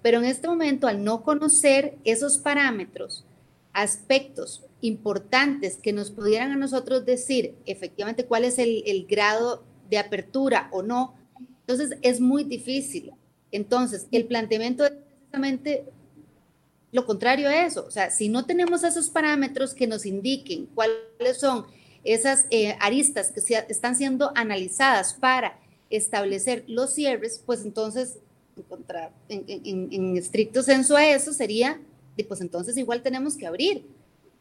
[0.00, 3.26] Pero en este momento, al no conocer esos parámetros,
[3.74, 10.68] aspectos importantes que nos pudieran a nosotros decir efectivamente cuál es el, grado de apertura
[10.72, 11.14] o no,
[11.66, 13.12] entonces es muy difícil
[13.54, 15.84] Entonces, el planteamiento es precisamente
[16.90, 17.84] lo contrario a eso.
[17.86, 21.64] O sea, si no tenemos esos parámetros que nos indiquen cuáles son
[22.02, 25.56] esas eh, aristas que están siendo analizadas para
[25.88, 28.18] establecer los cierres, pues entonces,
[29.28, 29.44] en,
[29.92, 31.80] en, estricto senso a eso sería,
[32.26, 33.86] pues entonces igual tenemos que abrir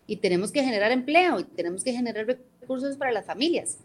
[0.08, 2.26] y tenemos que generar empleo y tenemos que generar
[2.60, 3.78] recursos para las familias.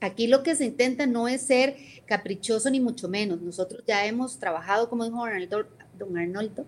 [0.00, 3.40] Aquí lo que se intenta no es ser caprichoso ni mucho menos.
[3.40, 5.24] Nosotros ya hemos trabajado, como dijo
[5.98, 6.64] don Arnoldo,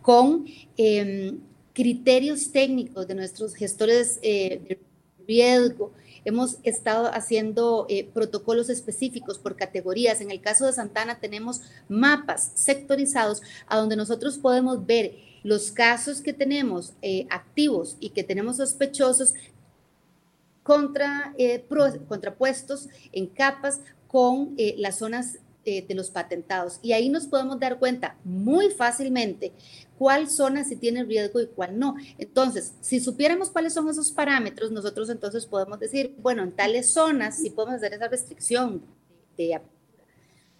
[0.00, 1.38] con em,
[1.72, 4.80] criterios técnicos de nuestros gestores eh, de
[5.26, 5.92] riesgo.
[6.24, 10.20] Hemos estado haciendo eh, protocolos específicos por categorías.
[10.20, 16.20] En el caso de Santana tenemos mapas sectorizados a donde nosotros podemos ver los casos
[16.20, 19.34] que tenemos eh, activos y que tenemos sospechosos
[20.68, 21.64] contra, eh,
[22.06, 26.78] contrapuestos en capas con las zonas de los patentados.
[26.80, 29.52] Y ahí nos podemos dar cuenta muy fácilmente
[29.98, 31.96] cuál zona sí tiene riesgo y cuál no.
[32.16, 37.36] Entonces, si supiéramos cuáles son esos parámetros, nosotros entonces podemos decir, bueno, en tales zonas
[37.36, 38.82] sí podemos hacer esa restricción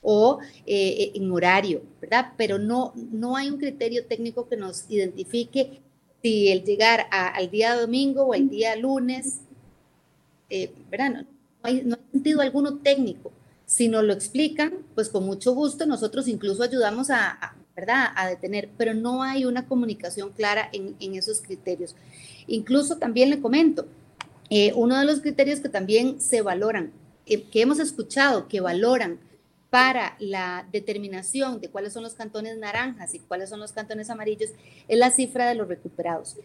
[0.02, 2.32] o eh, en horario, ¿verdad?
[2.36, 5.82] Pero no, no hay un criterio técnico que nos identifique
[6.22, 9.42] si el llegar al día domingo o el día lunes,
[10.50, 11.10] eh, ¿verdad?
[11.10, 11.26] No,
[11.62, 13.32] hay, no hay sentido alguno técnico.
[13.66, 18.06] Si nos lo explican, pues con mucho gusto nosotros incluso ayudamos a, ¿verdad?
[18.16, 21.94] A detener, pero no hay una comunicación clara en, esos criterios.
[22.48, 23.86] Incluso también le comento,
[24.50, 26.90] eh, uno de los criterios que también se valoran,
[27.26, 29.20] eh, que hemos escuchado que valoran
[29.70, 34.50] para la determinación de cuáles son los cantones naranjas y cuáles son los cantones amarillos,
[34.88, 36.36] es la cifra de los recuperados.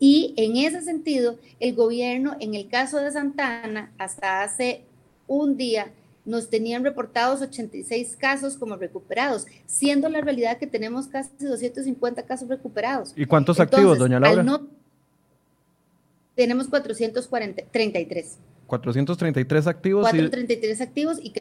[0.00, 4.82] Y en ese sentido, el gobierno, en el caso de Santana, hasta hace
[5.28, 5.92] un día,
[6.24, 12.48] nos tenían reportados 86 casos como recuperados, siendo la realidad que tenemos casi 250 casos
[12.48, 13.12] recuperados.
[13.14, 14.42] ¿Y cuántos activos, doña Laura?
[14.42, 14.66] No,
[16.34, 18.38] tenemos 433.
[18.66, 20.02] 433 activos.
[20.02, 21.32] 433 activos y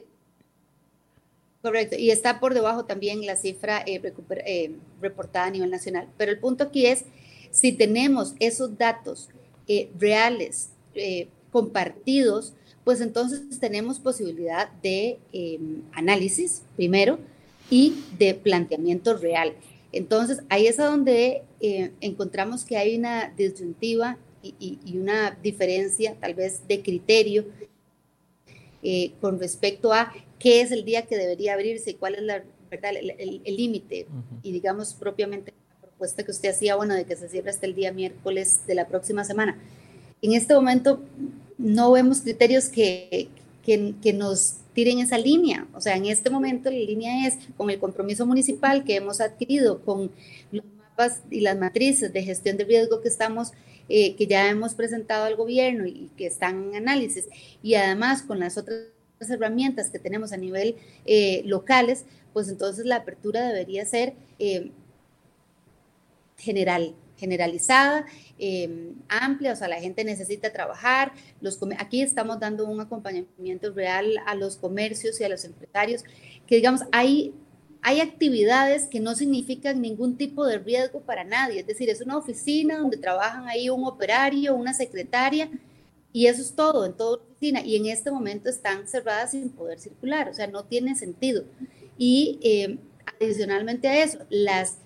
[1.62, 4.02] Correcto, y está por debajo también la cifra eh,
[4.45, 6.08] eh, reportada a nivel nacional.
[6.17, 7.04] Pero el punto aquí es,
[7.52, 9.30] si tenemos esos datos
[9.68, 10.70] eh, reales,
[11.52, 17.20] compartidos, pues entonces tenemos posibilidad de em, análisis primero
[17.70, 19.54] y de planteamiento real.
[19.92, 26.34] Entonces, ahí es a donde eh, encontramos que hay una disyuntiva y, una diferencia tal
[26.34, 27.46] vez de criterio
[28.82, 32.44] eh, con respecto a qué es el día que debería abrirse y cuál es la,
[32.72, 32.94] ¿verdad?
[32.98, 34.08] el límite.
[34.44, 35.54] Y digamos propiamente
[36.00, 38.88] propuesta que usted hacía, bueno, de que se cierre hasta el día miércoles de la
[38.88, 39.60] próxima semana.
[40.22, 41.04] En este momento
[41.58, 43.28] no vemos criterios que,
[43.66, 45.68] que, nos tiren esa línea.
[45.74, 49.82] O sea, en este momento la línea es con el compromiso municipal que hemos adquirido,
[49.82, 50.10] con
[50.54, 53.52] los mapas y las matrices de gestión de riesgo que estamos,
[53.90, 57.28] eh, que ya hemos presentado al gobierno y que están en análisis,
[57.62, 58.86] y además con las otras
[59.20, 64.72] herramientas que tenemos a nivel eh, locales, pues entonces la apertura debería ser eh,
[66.39, 68.06] general, generalizada,
[68.38, 71.12] em, amplia, o sea, la gente necesita trabajar.
[71.41, 76.04] Los, aquí estamos dando un acompañamiento real a los comercios y a los empresarios,
[76.47, 77.34] que digamos, hay,
[77.82, 82.17] hay actividades que no significan ningún tipo de riesgo para nadie, es decir, es una
[82.17, 85.49] oficina donde trabajan ahí un operario, una secretaria,
[86.12, 89.80] y eso es todo, en toda oficina, y en este momento están cerradas sin poder
[89.80, 91.43] circular, o sea, no tiene sentido.
[91.97, 92.80] Y em,
[93.19, 94.80] adicionalmente a eso, las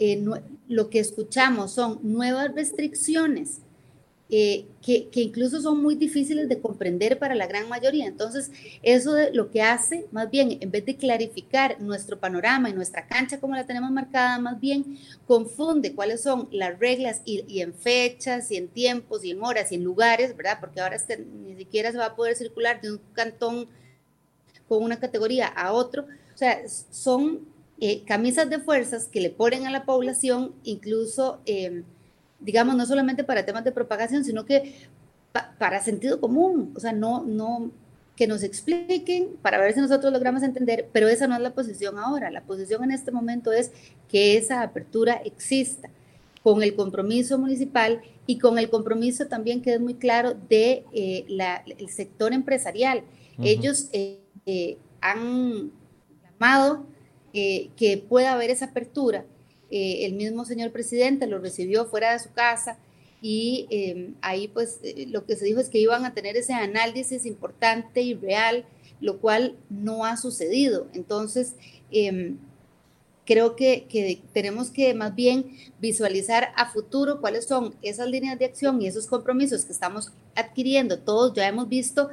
[0.00, 0.24] eh,
[0.66, 3.60] lo que escuchamos son nuevas restricciones
[4.32, 8.06] eh, que, incluso son muy difíciles de comprender para la gran mayoría.
[8.06, 13.08] Entonces, eso lo que hace, más bien, en vez de clarificar nuestro panorama y nuestra
[13.08, 18.52] cancha como la tenemos marcada, más bien confunde cuáles son las reglas y, en fechas
[18.52, 20.58] y en tiempos y en horas y en lugares, ¿verdad?
[20.60, 20.96] Porque ahora
[21.44, 23.68] ni siquiera se va a poder circular de un cantón
[24.68, 26.06] con una categoría a otro.
[26.32, 27.49] O sea, son
[27.80, 31.84] eh, camisas de fuerzas que le ponen a la población, incluso, em,
[32.38, 34.74] digamos, no solamente para temas de propagación, sino que
[35.58, 37.70] para sentido común, o sea, no, no,
[38.16, 41.98] que nos expliquen para ver si nosotros logramos entender, pero esa no es la posición
[41.98, 42.30] ahora.
[42.30, 43.70] La posición en este momento es
[44.08, 45.88] que esa apertura exista
[46.42, 51.24] con el compromiso municipal y con el compromiso también que es muy claro de eh,
[51.78, 53.04] el sector empresarial.
[53.42, 55.70] Ellos eh, han
[56.22, 56.84] llamado
[57.32, 59.24] eh, que pueda haber esa apertura.
[59.70, 62.76] Eh, el mismo señor presidente lo recibió fuera de su casa
[63.22, 66.54] y em, ahí pues eh, lo que se dijo es que iban a tener ese
[66.54, 68.64] análisis importante y real,
[69.00, 70.88] lo cual no ha sucedido.
[70.92, 71.54] Entonces,
[71.92, 72.38] em,
[73.24, 78.46] creo que, que, tenemos que más bien visualizar a futuro cuáles son esas líneas de
[78.46, 80.98] acción y esos compromisos que estamos adquiriendo.
[80.98, 82.10] Todos ya hemos visto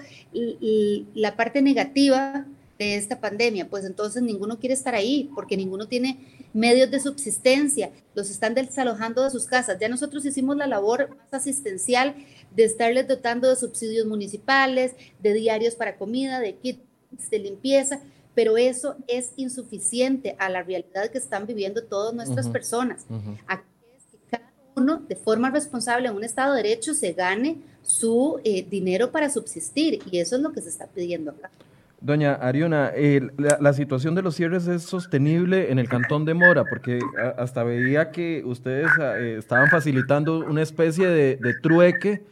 [1.15, 2.45] la parte negativa
[2.77, 6.19] de esta pandemia, pues entonces ninguno quiere estar ahí porque ninguno tiene
[6.53, 9.77] medios de subsistencia, los están desalojando de sus casas.
[9.79, 12.15] Ya nosotros hicimos la labor más asistencial
[12.55, 18.01] de estarles dotando de subsidios municipales, de diarios para comida, de kits de limpieza,
[18.35, 23.05] pero eso es insuficiente a la realidad que están viviendo todas nuestras personas.
[23.47, 23.63] Aquí
[23.95, 28.39] es que cada uno de forma responsable en un Estado de Derecho se gane su
[28.43, 31.49] eh, dinero para subsistir y eso es lo que se está pidiendo acá.
[31.99, 32.91] Doña Ariona,
[33.37, 36.99] la, situación de los cierres es sostenible en el cantón de Mora, porque
[37.37, 42.23] hasta veía que ustedes ah, eh, estaban facilitando una especie de, trueque,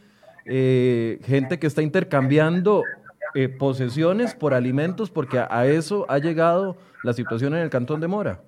[0.46, 2.84] eh, gente que está intercambiando
[3.34, 8.08] eh, posesiones por alimentos, porque a, eso ha llegado la situación en el cantón de
[8.08, 8.42] Mora.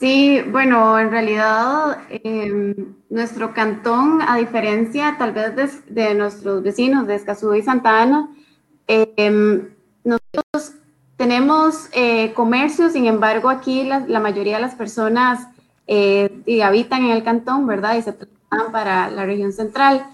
[0.00, 2.74] Sí, bueno, en realidad em,
[3.08, 5.68] nuestro cantón, a diferencia tal vez de,
[6.02, 8.28] de nuestros vecinos de Escazú y Santa Ana,
[8.86, 9.68] Em,
[10.04, 10.74] nosotros
[11.16, 15.48] tenemos eh, comercio, sin embargo, aquí la, mayoría de las personas
[15.86, 16.30] eh,
[16.62, 17.96] habitan en el cantón, ¿verdad?
[17.96, 20.06] Y se trasladan para la región central.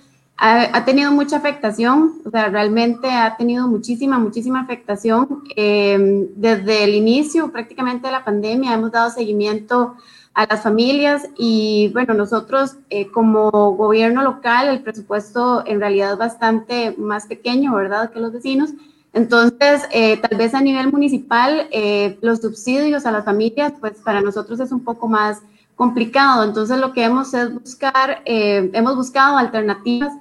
[0.42, 5.42] Ha, tenido mucha afectación, o sea, realmente ha tenido muchísima, muchísima afectación.
[5.54, 9.96] Em, desde el inicio prácticamente de la pandemia hemos dado seguimiento
[10.34, 16.18] a las familias y bueno, nosotros eh, como gobierno local el presupuesto en realidad es
[16.18, 18.70] bastante más pequeño, ¿verdad?, que los vecinos.
[19.12, 24.20] Entonces, eh, tal vez a nivel municipal, eh, los subsidios a las familias, pues para
[24.20, 25.40] nosotros es un poco más
[25.74, 26.44] complicado.
[26.44, 30.12] Entonces, lo que hemos es buscar, hemos buscado alternativas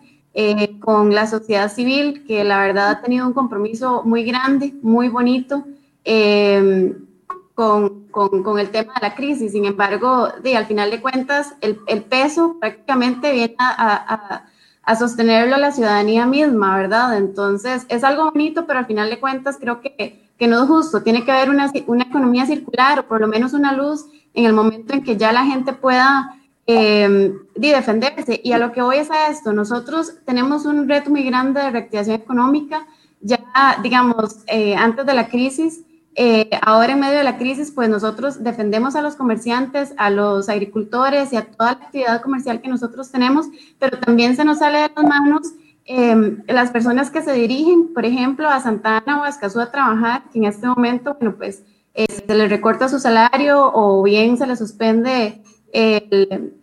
[0.79, 5.65] con la sociedad civil, que la verdad ha tenido un compromiso muy grande, muy bonito
[7.59, 9.51] con, con, con, el tema de la crisis.
[9.51, 14.45] Sin embargo, de, al final de cuentas, el, el peso prácticamente viene a, a,
[14.81, 17.17] a, sostenerlo la ciudadanía misma, ¿verdad?
[17.17, 21.03] Entonces, es algo bonito, pero al final de cuentas creo que, que no es justo.
[21.03, 24.53] Tiene que haber una, una, economía circular o por lo menos una luz en el
[24.53, 28.39] momento en que ya la gente pueda eh, defenderse.
[28.41, 31.71] Y a lo que voy es a esto, nosotros tenemos un reto muy grande de
[31.71, 32.87] reactivación económica.
[33.19, 33.41] Ya,
[33.83, 35.83] digamos, eh, antes de la crisis,
[36.15, 40.49] eh, ahora en medio de la crisis, pues nosotros defendemos a los comerciantes, a los
[40.49, 44.79] agricultores y a toda la actividad comercial que nosotros tenemos, pero también se nos sale
[44.79, 45.53] de las manos
[45.85, 50.23] em, las personas que se dirigen, por ejemplo, a Santana o a Escazú a trabajar,
[50.31, 54.47] que en este momento, bueno, pues eh, se les recorta su salario o bien se
[54.47, 55.41] les suspende
[55.71, 56.53] el...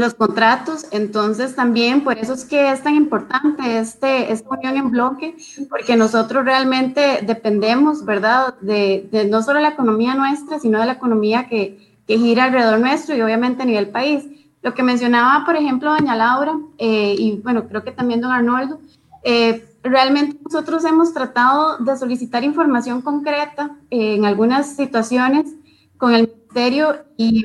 [0.00, 0.86] Los contratos.
[0.92, 5.36] Entonces, también por eso es que es tan importante este, esta unión en bloque,
[5.68, 10.94] porque nosotros realmente dependemos, ¿verdad?, de, de, no solo la economía nuestra, sino de la
[10.94, 14.24] economía que, que, gira alrededor nuestro y obviamente a nivel país.
[14.62, 18.80] Lo que mencionaba, por ejemplo, doña Laura, eh, y bueno, creo que también don Arnoldo,
[19.22, 25.44] eh, realmente nosotros hemos tratado de solicitar información concreta eh, en algunas situaciones
[25.98, 27.44] con el ministerio y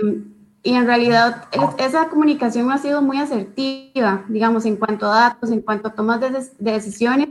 [0.65, 1.43] y en realidad
[1.78, 6.19] esa comunicación ha sido muy asertiva, digamos, en cuanto a datos, en cuanto a tomas
[6.19, 7.30] de, decisiones.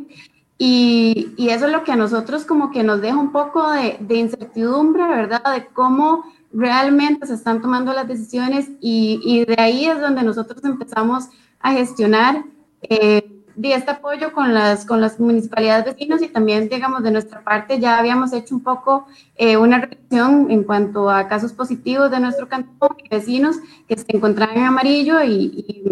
[0.57, 3.97] Y, y, eso es lo que a nosotros como que nos deja un poco de,
[3.99, 5.42] de, incertidumbre, ¿verdad?
[5.53, 10.64] De cómo realmente se están tomando las decisiones y, y de ahí es donde nosotros
[10.64, 11.25] empezamos
[11.59, 12.44] a gestionar
[12.83, 17.43] eh, de este apoyo con las, con las municipalidades vecinos y también, digamos, de nuestra
[17.43, 22.21] parte ya habíamos hecho un poco eh, una revisión en cuanto a casos positivos de
[22.21, 23.57] nuestro cantón y vecinos
[23.88, 25.83] que se encontraban en amarillo y,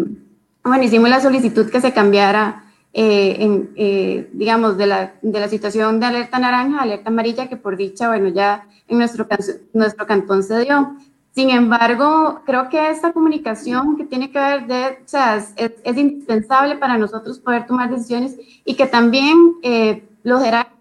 [0.63, 5.47] bueno, hicimos la solicitud que se cambiara, eh, en, eh, digamos, de la, de la
[5.47, 9.27] situación de alerta naranja a alerta amarilla, que por dicha, bueno, ya en nuestro,
[9.73, 10.95] nuestro cantón se dio.
[11.33, 16.75] Sin embargo, creo que esta comunicación que tiene que ver de, o sea, es, indispensable
[16.75, 20.73] para nosotros poder tomar decisiones y que también eh, los jerarcas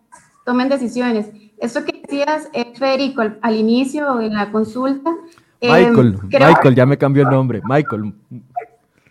[0.44, 1.30] tomen decisiones.
[1.58, 5.10] Esto que decías, eh, Federico, al, inicio en la consulta.
[5.60, 8.12] Eh, Michael, Michael, ya me cambió el nombre, Michael.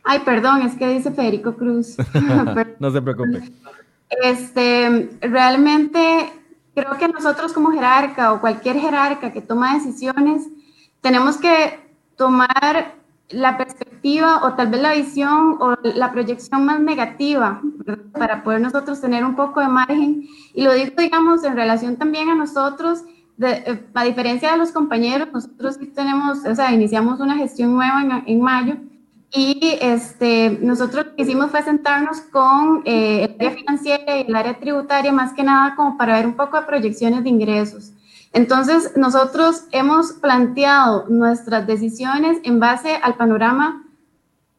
[0.03, 1.97] Ay, perdón, es que dice Federico Cruz.
[2.79, 3.41] no se preocupe.
[4.23, 6.33] Este, realmente
[6.75, 10.47] creo que nosotros como jerarca o cualquier jerarca que toma decisiones,
[11.01, 11.79] tenemos que
[12.15, 12.95] tomar
[13.29, 17.61] la perspectiva o tal vez la visión o la proyección más negativa
[18.13, 20.27] para poder nosotros tener un poco de margen.
[20.53, 23.03] Y lo digo, digamos, en relación también a nosotros,
[23.41, 28.01] eh, a diferencia de los compañeros, nosotros sí tenemos, o sea, iniciamos una gestión nueva
[28.01, 28.75] en, en mayo
[29.33, 34.35] y este, nosotros lo que hicimos fue sentarnos con eh, el área financiera y el
[34.35, 37.93] área tributaria, más que nada como para ver un poco de proyecciones de ingresos.
[38.33, 43.83] Entonces, nosotros hemos planteado nuestras decisiones en base al panorama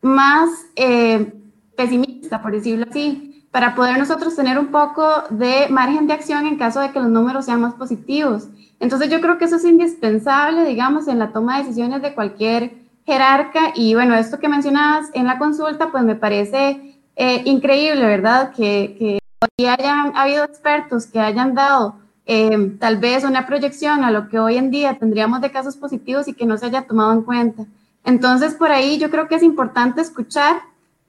[0.02, 1.32] más eh,
[1.76, 6.56] pesimista, por decirlo así, para poder nosotros tener un poco de margen de acción en
[6.56, 8.48] caso de que los números sean más positivos.
[8.78, 12.74] Entonces, yo creo que eso es indispensable, digamos, en la toma de decisiones de cualquier
[13.06, 13.72] jerarca.
[13.74, 18.52] Y bueno, esto que mencionabas en la consulta, pues me parece eh, increíble, ¿verdad?
[18.52, 22.01] Que, que hayan habido expertos que hayan dado
[22.34, 26.28] eh, tal vez una proyección a lo que hoy en día tendríamos de casos positivos
[26.28, 27.66] y que no se haya tomado en cuenta.
[28.04, 30.62] Entonces, por ahí yo creo que es importante escuchar,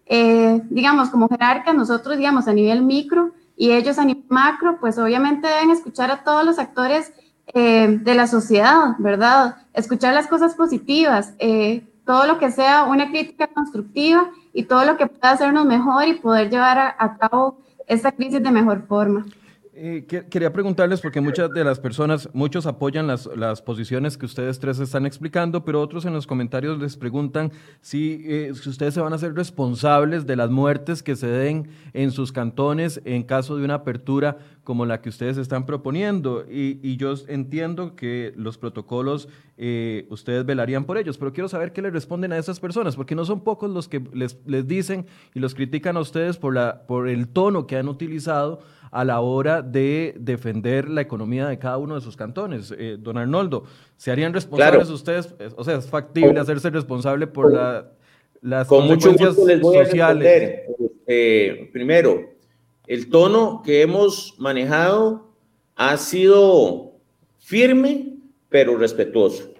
[0.05, 4.97] eh, digamos, como jerarca, nosotros, digamos, a nivel micro y ellos a nivel macro, pues
[4.97, 7.13] obviamente deben escuchar a todos los actores
[7.53, 9.55] eh, de la sociedad, ¿verdad?
[9.73, 11.35] Escuchar las cosas positivas,
[12.05, 16.15] todo lo que sea una crítica constructiva y todo lo que pueda hacernos mejor y
[16.15, 19.25] poder llevar a, a cabo esta crisis de mejor forma.
[19.75, 24.59] Eh, quería preguntarles, porque muchas de las personas, muchos apoyan las, las, posiciones que ustedes
[24.59, 27.51] tres están explicando, pero otros en los comentarios les preguntan
[27.81, 31.69] si, eh, si, ustedes se van a ser responsables de las muertes que se den
[31.93, 36.45] en sus cantones en caso de una apertura como la que ustedes están proponiendo.
[36.47, 41.73] Y, y yo entiendo que los protocolos eh, ustedes velarían por ellos, pero quiero saber
[41.73, 45.07] qué le responden a esas personas, porque no son pocos los que les, les dicen
[45.33, 48.61] y los critican a ustedes por, la, por el tono que han utilizado
[48.93, 52.71] a la hora de defender la economía de cada uno de sus cantones.
[52.77, 53.63] Eh, don Arnoldo,
[53.97, 55.33] ¿se harían responsables ustedes?
[55.55, 57.91] O sea, ¿es factible hacerse responsable por la,
[58.41, 60.27] las con consecuencias mucho les voy sociales?
[60.27, 60.73] A
[61.07, 62.35] eh, primero,
[62.85, 65.33] el tono que hemos manejado
[65.75, 66.91] ha sido
[67.39, 68.17] firme,
[68.49, 69.55] pero respetuoso.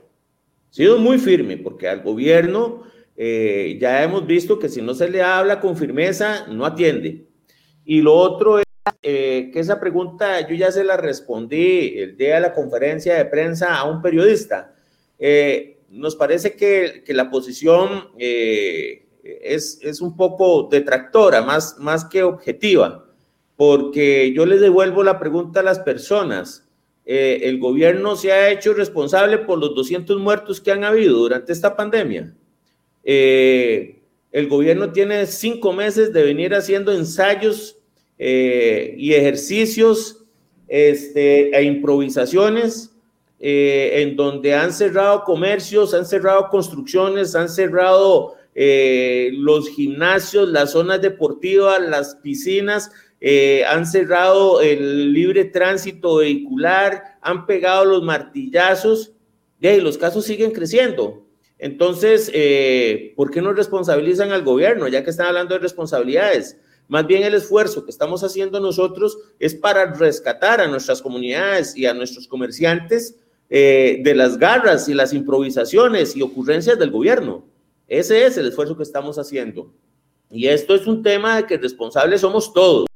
[0.70, 2.84] Ha sido muy firme, porque al gobierno
[3.18, 7.26] eh, ya hemos visto que si no se le habla con firmeza, no atiende.
[7.84, 8.66] Y lo otro es
[9.02, 13.26] eh, que esa pregunta yo ya se la respondí el día de la conferencia de
[13.26, 14.74] prensa a un periodista.
[15.20, 22.04] Eh, nos parece que, que la posición eh, es, es, un poco detractora, más, más
[22.06, 23.06] que objetiva,
[23.56, 26.68] porque yo le devuelvo la pregunta a las personas.
[27.06, 31.76] el gobierno se ha hecho responsable por los 200 muertos que han habido durante esta
[31.76, 32.34] pandemia.
[33.04, 37.83] el gobierno tiene cinco meses de venir haciendo ensayos
[38.26, 40.24] eh, y ejercicios
[40.70, 42.96] este, e improvisaciones
[43.38, 50.72] eh, en donde han cerrado comercios, han cerrado construcciones, han cerrado eh, los gimnasios, las
[50.72, 52.92] zonas deportivas, las piscinas,
[53.68, 59.12] han cerrado el libre tránsito vehicular, han pegado los martillazos
[59.60, 61.26] y los casos siguen creciendo.
[61.58, 62.32] Entonces,
[63.18, 64.88] ¿por qué no responsabilizan al gobierno?
[64.88, 66.58] Ya que están hablando de responsabilidades.
[66.88, 71.86] Más bien el esfuerzo que estamos haciendo nosotros es para rescatar a nuestras comunidades y
[71.86, 73.18] a nuestros comerciantes
[73.50, 77.46] eh, de las garras y las improvisaciones y ocurrencias del gobierno.
[77.88, 79.72] Ese es el esfuerzo que estamos haciendo.
[80.32, 82.88] Y esto es un tema de que responsables somos todos,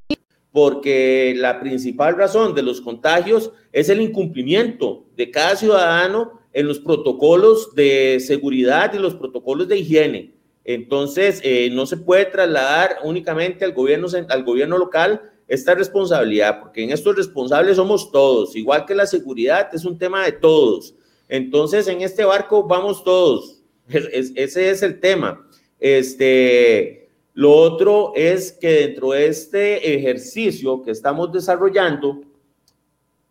[0.51, 6.79] porque la principal razón de los contagios es el incumplimiento de cada ciudadano en los
[6.79, 10.36] protocolos de seguridad y los protocolos de higiene.
[10.67, 16.83] Entonces, eh, no se puede trasladar únicamente al gobierno, al gobierno local esta responsabilidad, porque
[16.83, 20.93] en estos responsables somos todos, igual que la seguridad es un tema de todos.
[21.29, 23.63] Entonces, en este barco vamos todos.
[23.87, 25.47] ese es el tema.
[25.79, 32.23] Este, lo otro es que dentro de este ejercicio que estamos desarrollando,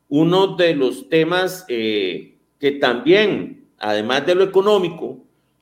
[0.09, 5.16] uno de los temas eh, que también, además de lo económico,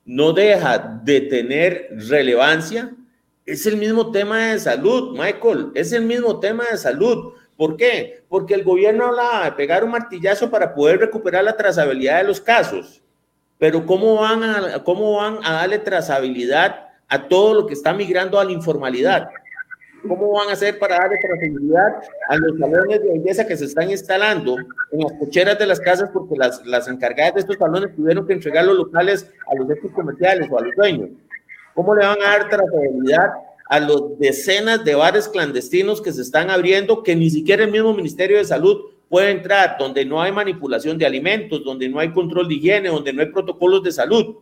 [0.05, 2.91] no deja de tener relevancia,
[3.45, 7.33] es el mismo tema de salud, Michael, es el mismo tema de salud.
[7.57, 8.23] ¿Por qué?
[8.27, 12.41] Porque el gobierno habla de pegar un martillazo para poder recuperar la trazabilidad de los
[12.41, 13.01] casos.
[13.57, 18.39] Pero ¿cómo van a, cómo van a darle trazabilidad a todo lo que está migrando
[18.39, 19.29] a la informalidad?
[20.07, 23.89] ¿Cómo van a hacer para darle trazabilidad a los salones de belleza que se están
[23.89, 24.57] instalando
[24.91, 28.33] en las cocheras de las casas porque las, las encargadas de estos salones tuvieron que
[28.33, 31.09] entregar los locales a los centros comerciales o a los dueños?
[31.73, 33.31] ¿Cómo le van a dar trazabilidad
[33.67, 37.93] a los decenas de bares clandestinos que se están abriendo que ni siquiera el mismo
[37.93, 42.47] Ministerio de Salud puede entrar, donde no hay manipulación de alimentos, donde no hay control
[42.47, 44.35] de higiene, donde no hay protocolos de salud?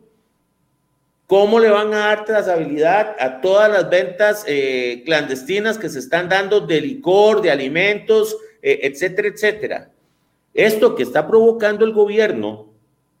[1.26, 6.28] ¿Cómo le van a dar trazabilidad a todas las ventas eh, clandestinas que se están
[6.28, 9.90] dando de licor, de alimentos, eh, etcétera, etcétera?
[10.52, 12.72] Esto que está provocando el gobierno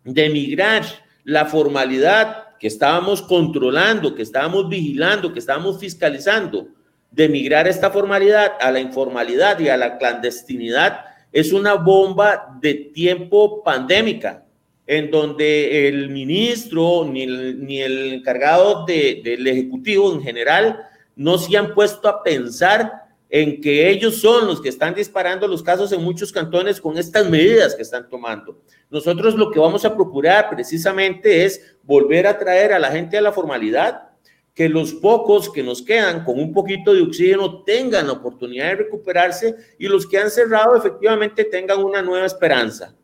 [0.04, 0.84] de migrar
[1.24, 6.68] la formalidad que estábamos controlando, que estábamos vigilando, que estábamos fiscalizando,
[7.10, 12.74] de migrar esta formalidad a la informalidad y a la clandestinidad, es una bomba de
[12.74, 14.43] tiempo pandémica,
[14.86, 20.80] en donde el ministro ni el, encargado del Ejecutivo en general
[21.16, 25.62] no se han puesto a pensar en que ellos son los que están disparando los
[25.62, 28.60] casos en muchos cantones con estas medidas que están tomando.
[28.90, 33.22] Nosotros lo que vamos a procurar precisamente es volver a traer a la gente a
[33.22, 34.10] la formalidad,
[34.54, 38.76] que los pocos que nos quedan con un poquito de oxígeno tengan la oportunidad de
[38.76, 42.94] recuperarse y los que han cerrado efectivamente tengan una nueva esperanza.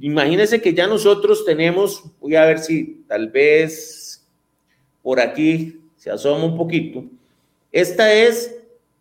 [0.00, 4.26] Imagínense que ya nosotros tenemos, voy a ver si tal vez
[5.02, 7.04] por aquí se asoma un poquito.
[7.70, 8.56] Esta es,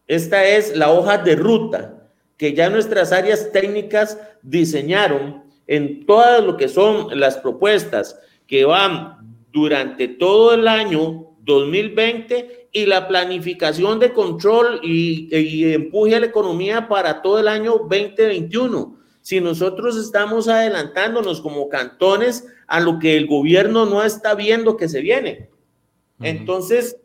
[0.07, 6.57] esta es la hoja de ruta que ya nuestras áreas técnicas diseñaron en todas lo
[6.57, 14.13] que son las propuestas que van durante todo el año 2020 y la planificación de
[14.13, 19.02] control y, empuje a la economía para todo el año 2021.
[19.23, 24.87] Si nosotros estamos adelantándonos como cantones a lo que el gobierno no está viendo que
[24.87, 25.49] se viene.
[26.21, 26.97] Entonces,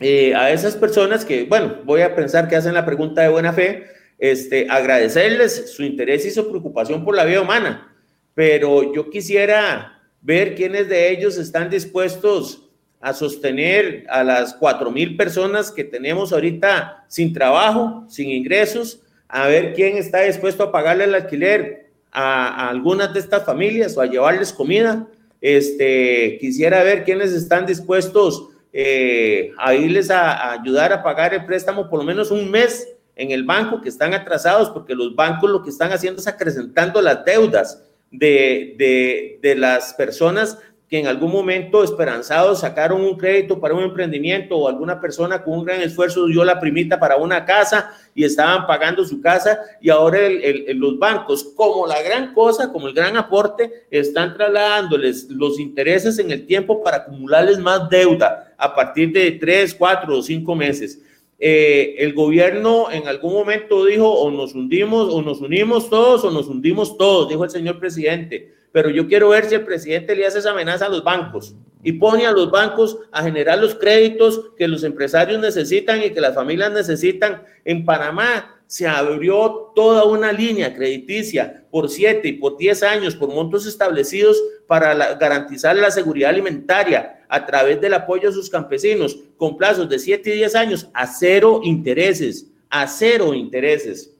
[0.00, 3.52] eh, a esas personas que, bueno, voy a pensar que hacen la pregunta de buena
[3.52, 3.86] fe,
[4.18, 7.94] este, agradecerles su interés y su preocupación por la vida humana,
[8.34, 15.16] pero yo quisiera ver quiénes de ellos están dispuestos a sostener a las cuatro mil
[15.16, 19.02] personas que tenemos ahorita sin trabajo, sin ingresos,
[19.32, 24.00] a ver quién está dispuesto a pagarle el alquiler a, algunas de estas familias o
[24.00, 25.06] a llevarles comida.
[25.40, 31.88] Este, quisiera ver quiénes están dispuestos eh, a irles a, ayudar a pagar el préstamo
[31.88, 35.62] por lo menos un mes en el banco que están atrasados, porque los bancos lo
[35.62, 40.58] que están haciendo es acrecentando las deudas de, de, de las personas
[40.90, 45.60] que en algún momento esperanzados sacaron un crédito para un emprendimiento o alguna persona con
[45.60, 49.88] un gran esfuerzo dio la primita para una casa y estaban pagando su casa y
[49.88, 50.18] ahora
[50.74, 56.32] los bancos, como la gran cosa, como el gran aporte, están trasladándoles los intereses en
[56.32, 61.00] el tiempo para acumularles más deuda a partir de tres, cuatro o cinco meses.
[61.38, 66.32] Eh, el gobierno en algún momento dijo o nos hundimos o nos unimos todos o
[66.32, 70.26] nos hundimos todos, dijo el señor presidente pero yo quiero ver si el presidente le
[70.26, 74.52] hace esa amenaza a los bancos y pone a los bancos a generar los créditos
[74.56, 77.42] que los empresarios necesitan y que las familias necesitan.
[77.64, 83.30] En Panamá se abrió toda una línea crediticia por siete y por diez años por
[83.30, 89.56] montos establecidos para garantizar la seguridad alimentaria a través del apoyo a sus campesinos con
[89.56, 94.14] plazos de siete y diez años a cero intereses, a cero intereses.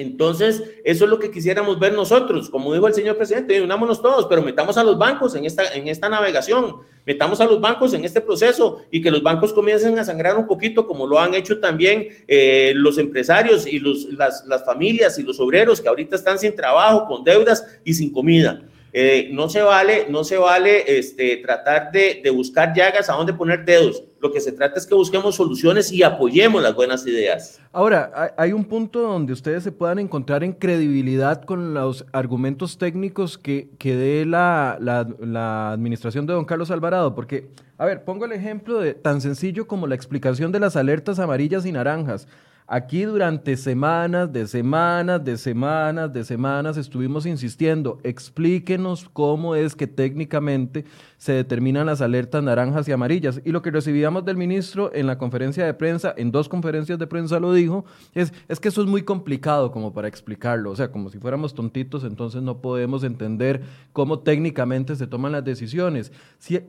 [0.00, 4.24] Entonces, eso es lo que quisiéramos ver nosotros, como dijo el señor presidente, unámonos todos,
[4.30, 8.06] pero metamos a los bancos en esta, en esta navegación, metamos a los bancos en
[8.06, 11.60] este proceso y que los bancos comiencen a sangrar un poquito, como lo han hecho
[11.60, 16.38] también eh, los empresarios y los, las, las familias y los obreros que ahorita están
[16.38, 18.62] sin trabajo, con deudas y sin comida.
[18.94, 23.34] Eh, no se vale, no se vale este, tratar de, de, buscar llagas a dónde
[23.34, 24.02] poner dedos.
[24.20, 27.58] Lo que se trata es que busquemos soluciones y apoyemos las buenas ideas.
[27.72, 33.38] Ahora, hay un punto donde ustedes se puedan encontrar en credibilidad con los argumentos técnicos
[33.38, 37.48] que, que dé la, la, la administración de don Carlos Alvarado, porque,
[37.78, 41.64] a ver, pongo el ejemplo de tan sencillo como la explicación de las alertas amarillas
[41.64, 42.28] y naranjas.
[42.72, 49.88] Aquí durante semanas, de semanas, de semanas, de semanas estuvimos insistiendo, explíquenos cómo es que
[49.88, 50.84] técnicamente
[51.18, 53.40] se determinan las alertas naranjas y amarillas.
[53.44, 57.08] Y lo que recibíamos del ministro en la conferencia de prensa, en dos conferencias de
[57.08, 60.70] prensa lo dijo, es, es que eso es muy complicado como para explicarlo.
[60.70, 63.62] O sea, como si fuéramos tontitos, entonces no podemos entender
[63.92, 66.12] cómo técnicamente se toman las decisiones.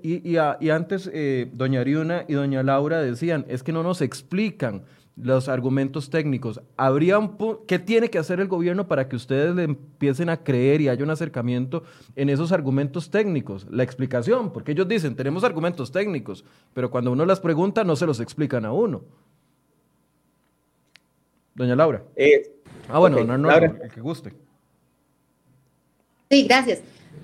[0.02, 4.82] y, antes, eh, doña Ariuna y doña Laura decían, es que no nos explican
[5.22, 6.62] los argumentos técnicos.
[6.76, 7.20] ¿Habría
[7.68, 11.04] ¿Qué tiene que hacer el gobierno para que ustedes le empiecen a creer y haya
[11.04, 11.84] un acercamiento
[12.16, 13.68] en esos argumentos técnicos?
[13.70, 16.44] La explicación, porque ellos dicen, tenemos argumentos técnicos,
[16.74, 19.04] pero cuando uno las pregunta no se los explican a uno.
[21.54, 22.04] Doña Laura.
[22.16, 22.52] Eh,
[22.90, 24.34] ah, bueno, no, no, el que guste.
[26.32, 26.82] Sí, gracias.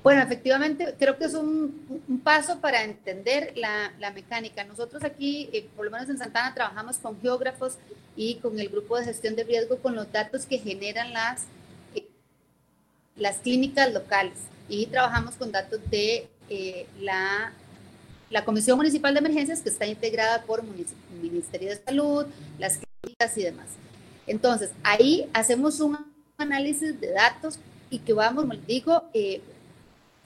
[0.08, 4.64] Bueno, efectivamente, creo que es un, paso para entender la, mecánica.
[4.64, 7.78] Nosotros aquí, eh, por lo menos en Santana, trabajamos con geógrafos
[8.16, 11.44] y con el grupo de gestión de riesgo con los datos que generan las,
[11.94, 12.08] eh,
[13.18, 14.38] las clínicas locales
[14.70, 17.52] y trabajamos con datos de eh, la,
[18.30, 20.64] la Comisión Municipal de Emergencias que está integrada por
[21.22, 22.26] Ministerio de Salud,
[22.60, 23.68] las clínicas y demás.
[24.26, 25.98] Entonces, ahí hacemos un
[26.38, 27.60] análisis de datos
[27.90, 29.10] y que vamos, como les digo,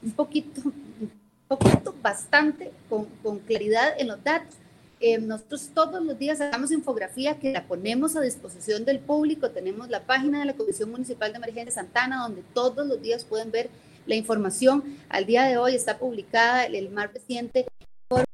[0.04, 1.12] un poquito, un
[1.48, 4.56] poquito bastante con, con, claridad en los datos.
[5.00, 9.50] Eh, nosotros todos los días hacemos infografía que la ponemos a disposición del público.
[9.50, 13.52] Tenemos la página de la Comisión Municipal de Emergencia Santana, donde todos los días pueden
[13.52, 13.70] ver
[14.06, 14.84] la información.
[15.10, 17.66] Al día de hoy está publicada el, más reciente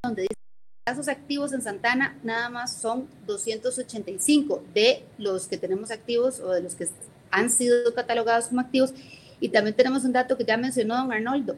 [0.04, 0.34] donde dice
[0.86, 6.62] casos activos en Santana nada más son 285 de los que tenemos activos o de
[6.62, 6.88] los que
[7.30, 8.94] han sido catalogados como activos.
[9.40, 11.56] Y también tenemos un dato que ya mencionó don Arnoldo,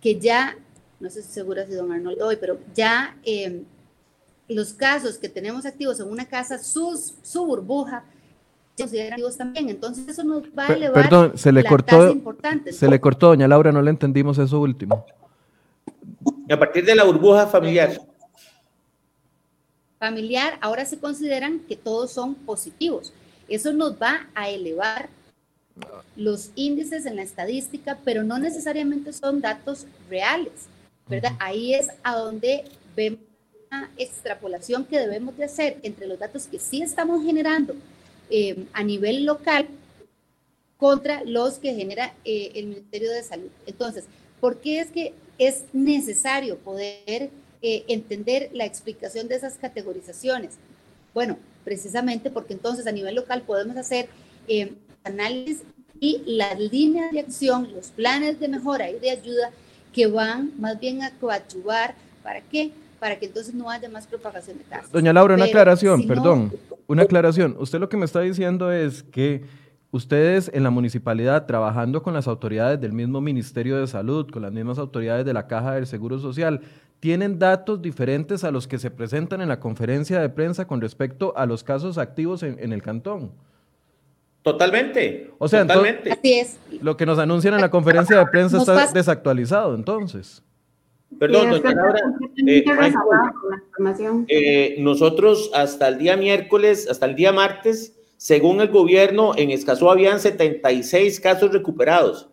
[0.00, 0.56] que ya,
[1.00, 3.62] no sé si seguro si don Arnoldo hoy, pero ya eh,
[4.48, 8.04] los casos que tenemos activos en una casa, sus, su burbuja,
[8.76, 9.68] se consideran activos también.
[9.68, 12.72] Entonces eso nos va a elevar Perdón, se le cortó, importante.
[12.72, 15.04] Se le cortó, doña Laura, no le entendimos eso último.
[16.48, 18.00] A partir de la burbuja familiar.
[19.98, 23.12] Familiar, ahora se consideran que todos son positivos.
[23.48, 25.08] Eso nos va a elevar
[26.16, 30.52] los índices en la estadística, pero no necesariamente son datos reales,
[31.08, 31.32] ¿verdad?
[31.38, 32.64] Ahí es a donde
[32.96, 33.20] vemos
[33.96, 37.74] extrapolación que debemos de hacer entre los datos que sí estamos generando
[38.30, 39.68] eh, a nivel local
[40.76, 43.50] contra los que genera eh, el Ministerio de Salud.
[43.66, 44.04] Entonces,
[44.40, 47.30] ¿por qué es que es necesario poder
[47.62, 50.54] eh, entender la explicación de esas categorizaciones?
[51.14, 54.08] Bueno, precisamente porque entonces a nivel local podemos hacer
[55.06, 55.62] análisis
[56.00, 59.50] y las líneas de acción, los planes de mejora y de ayuda
[59.92, 62.72] que van más bien a coadyuvar, ¿para qué?
[62.98, 64.90] para que entonces no haya más propagación de casos.
[64.90, 66.52] Doña Laura, una aclaración, perdón,
[66.86, 67.56] una aclaración.
[67.58, 69.44] Usted lo que me está diciendo es que
[69.90, 74.52] ustedes en la municipalidad, trabajando con las autoridades del mismo Ministerio de Salud, con las
[74.52, 76.60] mismas autoridades de la Caja del Seguro Social,
[77.00, 81.36] tienen datos diferentes a los que se presentan en la conferencia de prensa con respecto
[81.36, 83.32] a los casos activos en, el cantón.
[84.46, 85.32] Totalmente.
[85.38, 86.12] O sea, totalmente.
[86.12, 86.56] Así es.
[86.80, 90.40] lo que nos anuncian en la conferencia de prensa está desactualizado, entonces.
[91.18, 92.00] Perdón, doña Laura.
[92.46, 92.64] Eh,
[94.28, 99.90] eh, nosotros hasta el día miércoles, hasta el día martes, según el gobierno, en Escazú
[99.90, 102.28] habían 76 casos recuperados.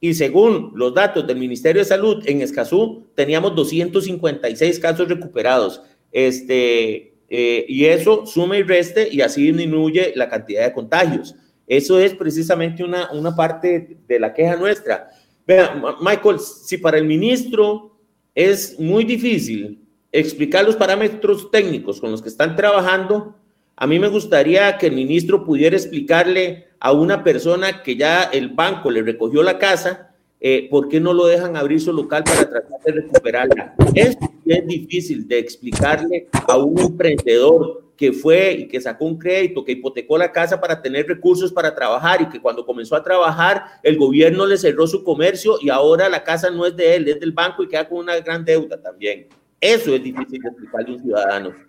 [0.00, 5.80] Y según los datos del Ministerio de Salud, en Escazú teníamos 256 casos recuperados.
[6.12, 11.34] Este, eh, y eso suma y reste y así disminuye la cantidad de contagios.
[11.66, 15.10] Eso es precisamente una, una parte de la queja nuestra.
[15.46, 17.96] Vea, Michael, si para el ministro
[18.34, 23.34] es muy difícil explicar los parámetros técnicos con los que están trabajando.
[23.76, 28.50] A mí me gustaría que el ministro pudiera explicarle a una persona que ya el
[28.50, 30.07] banco le recogió la casa,
[30.40, 33.74] eh, ¿por qué no lo dejan abrir su local para tratar de recuperarla?
[33.94, 34.16] Es,
[34.46, 39.72] es difícil de explicarle a un emprendedor que fue y que sacó un crédito, que
[39.72, 43.98] hipotecó la casa para tener recursos para trabajar y que cuando comenzó a trabajar el
[43.98, 47.32] gobierno le cerró su comercio y ahora la casa no es de él, es del
[47.32, 49.26] banco y queda con una gran deuda también.
[49.60, 51.67] Eso es difícil de explicarle a un ciudadano.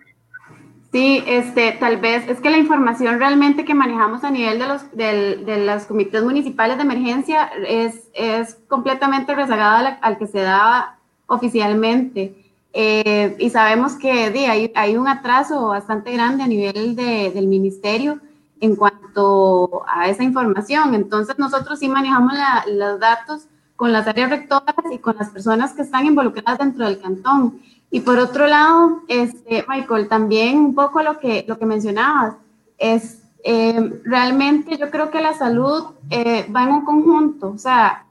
[0.92, 4.90] Sí, este, tal vez es que la información realmente que manejamos a nivel de los,
[4.90, 12.34] de los comités municipales de emergencia es, es completamente rezagada al que se da oficialmente.
[12.72, 18.20] Eh, y sabemos que hay, hay, un atraso bastante grande a nivel de, del ministerio
[18.60, 20.94] en cuanto a esa información.
[20.94, 22.34] Entonces nosotros sí manejamos
[22.66, 27.00] los datos con las áreas rectoras y con las personas que están involucradas dentro del
[27.00, 27.60] cantón.
[27.90, 32.36] Y por otro lado, este, Michael, también un poco lo que, lo que mencionabas,
[32.78, 38.04] es eh, realmente yo creo que la salud eh, va en un conjunto, o sea,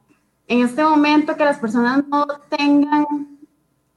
[0.47, 3.05] en este momento que las personas no tengan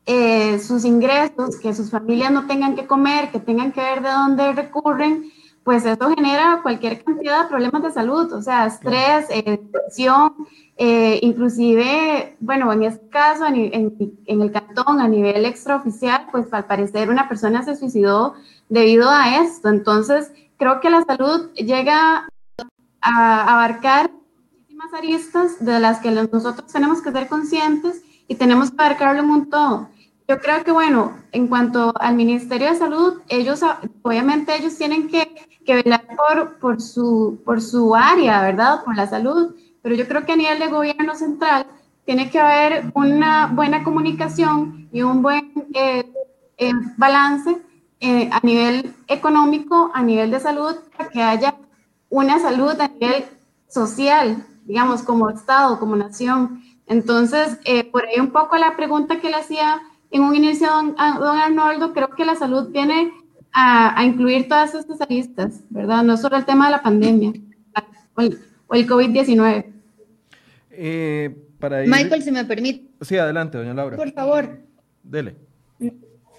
[0.04, 4.10] eh, sus ingresos, que sus familias no tengan que comer, que tengan que ver de
[4.10, 5.32] dónde recurren,
[5.64, 10.34] pues eso genera cualquier cantidad de problemas de salud, o sea, estrés, eh, depresión,
[10.76, 16.66] eh, inclusive, bueno, en este caso, en, en, el cantón, a nivel extraoficial, pues al
[16.66, 18.34] parecer una persona se suicidó
[18.68, 19.68] debido a esto.
[19.68, 22.28] Entonces, creo que la salud llega
[23.00, 28.82] a abarcar muchísimas aristas de las que nosotros tenemos que ser conscientes y tenemos que
[28.82, 29.88] abarcarlo un todo.
[30.28, 33.60] Yo creo que, bueno, en cuanto al Ministerio de Salud, ellos,
[34.02, 35.30] obviamente, ellos tienen que,
[35.64, 38.84] que velar por, por, su, por su área, ¿verdad?
[38.84, 41.66] Por la salud, pero yo creo que a nivel de gobierno central
[42.04, 46.10] tiene que haber una buena comunicación y un buen eh,
[46.58, 47.58] eh, balance
[48.00, 51.54] eh, a nivel económico, a nivel de salud, para que haya
[52.10, 53.24] una salud a nivel
[53.68, 56.62] social, digamos, como Estado, como nación.
[56.86, 57.58] Entonces,
[57.90, 61.94] por ahí un poco la pregunta que le hacía en un inicio, don, don Arnoldo,
[61.94, 63.12] creo que la salud viene
[63.52, 66.02] a, incluir todas estas aristas, ¿verdad?
[66.02, 67.32] No solo el tema de la pandemia
[68.14, 68.22] o
[68.74, 69.66] el, COVID-19.
[70.70, 71.36] Eh,
[71.86, 72.88] Michael, si me permite.
[73.02, 73.96] Sí, adelante, doña Laura.
[73.96, 74.58] Por favor.
[75.02, 75.36] Dele.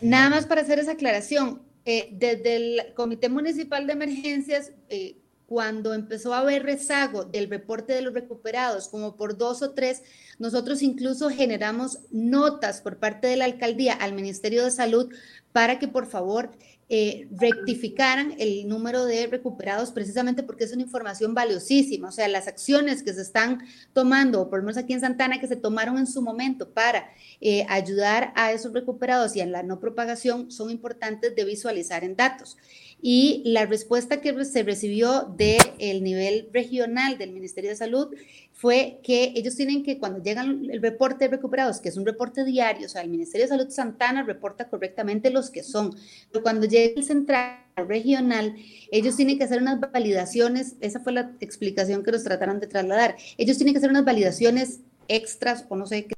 [0.01, 5.93] Nada más para hacer esa aclaración, eh, desde el Comité Municipal de Emergencias, eh, cuando
[5.93, 10.01] empezó a haber rezago del reporte de los recuperados, como por dos o tres,
[10.39, 15.13] nosotros incluso generamos notas por parte de la alcaldía al Ministerio de Salud
[15.51, 16.51] para que por favor
[16.95, 22.09] eh, rectificaran el número de recuperados precisamente porque es una información valiosísima.
[22.09, 23.63] O sea, las acciones que se están
[23.93, 27.09] tomando, o por lo menos aquí en Santana, que se tomaron en su momento para
[27.41, 32.15] eh, ayudar a esos recuperados y a la no propagación, son importantes de visualizar en
[32.15, 32.57] datos.
[33.05, 38.07] Y la respuesta que se recibió del nivel regional del Ministerio de Salud
[38.53, 42.45] fue que ellos tienen que, cuando llegan el reporte de recuperados, que es un reporte
[42.45, 45.93] diario, o sea, el Ministerio de Salud Santana reporta correctamente los que son,
[46.31, 48.55] pero cuando llega el central regional,
[48.89, 53.17] ellos tienen que hacer unas validaciones, esa fue la explicación que nos trataron de trasladar,
[53.37, 54.79] ellos tienen que hacer unas validaciones
[55.09, 56.15] extras o no sé qué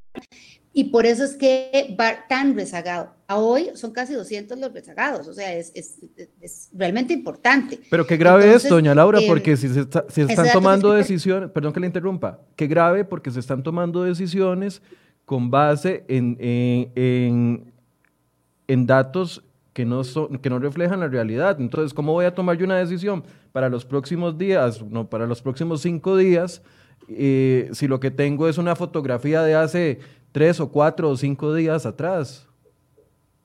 [0.78, 3.14] y por eso es que va tan rezagado.
[3.28, 6.00] A hoy son casi 200 los rezagados, o sea, es, es,
[6.42, 7.80] es realmente importante.
[7.90, 11.80] Pero qué grave es, doña Laura, eh, porque si se, están tomando decisiones, perdón que
[11.80, 14.82] le interrumpa, qué grave porque se están tomando decisiones
[15.24, 17.74] con base en, en,
[18.68, 21.56] en, datos que no, son, que no reflejan la realidad.
[21.58, 23.24] Entonces, ¿cómo voy a tomar yo una decisión
[23.54, 26.62] para los próximos días, no, para los próximos cinco días,
[27.08, 30.00] eh, si lo que tengo es una fotografía de hace
[30.36, 32.46] tres o cuatro o cinco días atrás.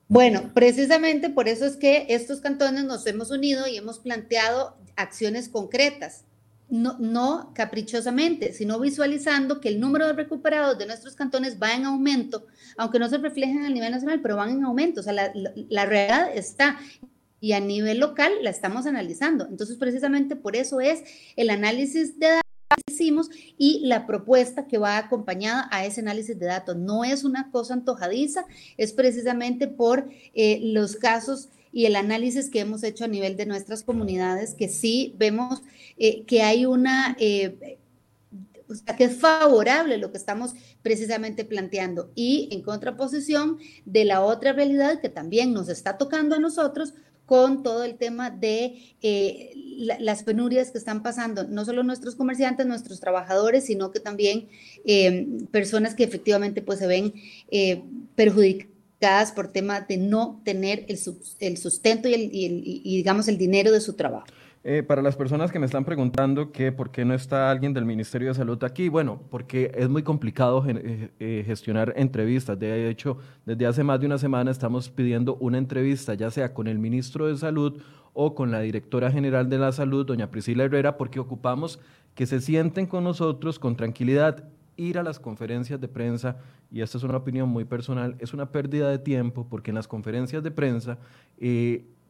[0.09, 5.47] Bueno, precisamente por eso es que estos cantones nos hemos unido y hemos planteado acciones
[5.47, 6.25] concretas,
[6.67, 11.85] no, no caprichosamente, sino visualizando que el número de recuperados de nuestros cantones va en
[11.85, 14.99] aumento, aunque no se reflejen a nivel nacional, pero van en aumento.
[14.99, 15.31] O sea, la,
[15.69, 16.77] la realidad está
[17.39, 19.47] y a nivel local la estamos analizando.
[19.49, 21.05] Entonces, precisamente por eso es
[21.37, 22.50] el análisis de datos
[22.87, 26.75] hicimos y la propuesta que va acompañada a ese análisis de datos.
[26.77, 28.45] No es una cosa antojadiza,
[28.77, 33.45] es precisamente por eh, los casos y el análisis que hemos hecho a nivel de
[33.45, 35.61] nuestras comunidades, que sí vemos
[35.97, 37.77] eh, que hay una, eh,
[38.67, 44.21] o sea, que es favorable lo que estamos precisamente planteando y en contraposición de la
[44.21, 46.93] otra realidad que también nos está tocando a nosotros,
[47.31, 52.65] con todo el tema de eh, las penurias que están pasando, no solo nuestros comerciantes,
[52.65, 54.49] nuestros trabajadores, sino que también
[54.83, 57.13] eh, personas que efectivamente pues se ven
[57.49, 57.83] eh,
[58.15, 60.97] perjudicadas por tema de no tener el,
[61.57, 64.27] sustento y, y digamos el dinero de su trabajo.
[64.63, 67.83] Eh, para las personas que me están preguntando que por qué no está alguien del
[67.83, 72.59] Ministerio de Salud aquí, bueno, porque es muy complicado eh, eh, gestionar entrevistas.
[72.59, 76.67] De hecho, desde hace más de una semana estamos pidiendo una entrevista, ya sea con
[76.67, 77.81] el ministro de Salud
[78.13, 81.79] o con la directora general de la Salud, doña Priscila Herrera, porque ocupamos
[82.13, 84.43] que se sienten con nosotros con tranquilidad.
[84.77, 86.37] Ir a las conferencias de prensa,
[86.71, 89.87] y esta es una opinión muy personal, es una pérdida de tiempo porque en las
[89.87, 90.97] conferencias de prensa,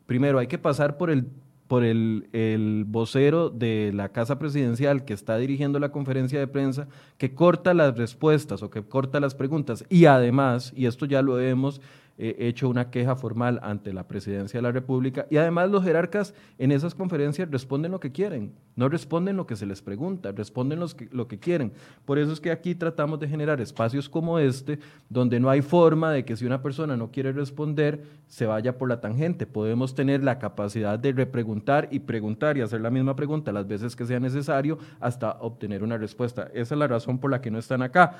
[0.05, 1.27] primero hay que pasar por el
[1.71, 7.33] por el, vocero de la Casa Presidencial que está dirigiendo la conferencia de prensa, que
[7.33, 9.85] corta las respuestas o que corta las preguntas.
[9.87, 11.79] Y además, y esto ya lo hemos
[12.23, 16.35] eh, hecho una queja formal ante la presidencia de la República y además los jerarcas
[16.59, 20.79] en esas conferencias responden lo que quieren, no responden lo que se les pregunta, responden
[20.79, 21.73] lo que quieren.
[22.05, 24.77] Por eso es que aquí tratamos de generar espacios como este,
[25.09, 28.87] donde no hay forma de que si una persona no quiere responder, se vaya por
[28.87, 29.47] la tangente.
[29.47, 33.95] Podemos tener la capacidad de repreguntar y preguntar y hacer la misma pregunta las veces
[33.95, 36.51] que sea necesario hasta obtener una respuesta.
[36.53, 38.15] Esa es la razón por la que no están acá.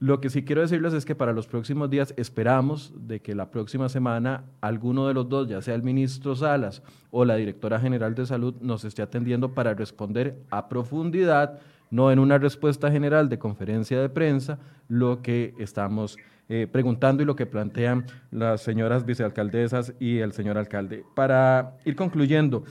[0.00, 3.50] Lo que sí quiero decirles es que para los próximos días esperamos de que la
[3.50, 8.14] próxima semana alguno de los dos, ya sea el ministro Salas o la directora general
[8.14, 11.58] de salud, nos esté atendiendo para responder a profundidad,
[11.90, 16.16] no en una respuesta general de conferencia de prensa, lo que estamos
[16.48, 21.04] eh, preguntando y lo que plantean las señoras vicealcaldesas y el señor alcalde.
[21.14, 22.62] Para ir concluyendo,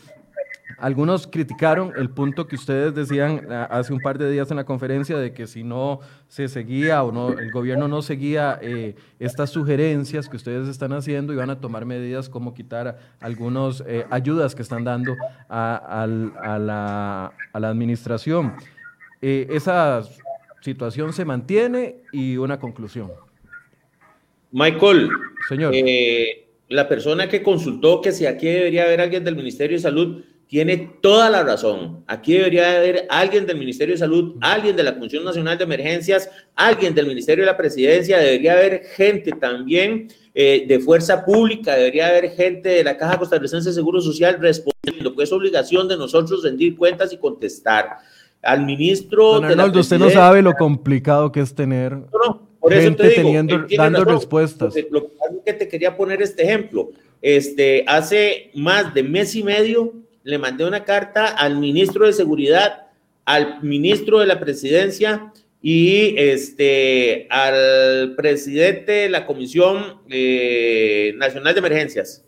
[0.77, 4.65] algunos criticaron el punto que ustedes decían ah, hace un par de días en la
[4.65, 9.49] conferencia de que si no se seguía o no, el gobierno no seguía eh, estas
[9.49, 14.61] sugerencias que ustedes están haciendo, iban a tomar medidas como quitar algunas eh, ayudas que
[14.61, 15.15] están dando
[15.49, 16.05] a,
[16.59, 18.53] la, administración.
[19.21, 20.03] Eh, esa
[20.61, 23.11] situación se mantiene y una conclusión.
[24.51, 25.09] Michael,
[25.49, 25.73] señor.
[26.69, 30.91] la persona que consultó que si aquí debería haber alguien del Ministerio de Salud tiene
[31.01, 32.03] toda la razón.
[32.07, 36.29] Aquí debería haber alguien del Ministerio de Salud, alguien de la Comisión Nacional de Emergencias,
[36.55, 42.07] alguien del Ministerio de la Presidencia, debería haber gente también eh, de fuerza pública, debería
[42.07, 46.43] haber gente de la Caja Costarricense de Seguro Social respondiendo, pues es obligación de nosotros
[46.43, 47.97] rendir cuentas y contestar.
[48.41, 49.33] Al ministro...
[49.33, 51.97] Don Arnoldo, usted no sabe lo complicado que es tener
[52.69, 54.73] gente teniendo, dando respuestas.
[54.91, 55.11] Lo
[55.43, 56.89] que te quería poner este ejemplo.
[57.21, 62.87] Este, hace más de mes y medio le mandé una carta al ministro de Seguridad,
[63.23, 71.59] al ministro de la Presidencia y este, al presidente de la Comisión eh, Nacional de
[71.59, 72.25] Emergencias.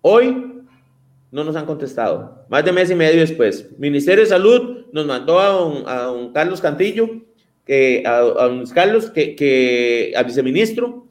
[0.00, 0.62] Hoy
[1.30, 2.46] no nos han contestado.
[2.48, 3.68] Más de mes y medio después.
[3.76, 7.10] Ministerio de Salud nos mandó a un, Carlos Cantillo,
[8.06, 11.06] a, un Carlos, que, que, al viceministro,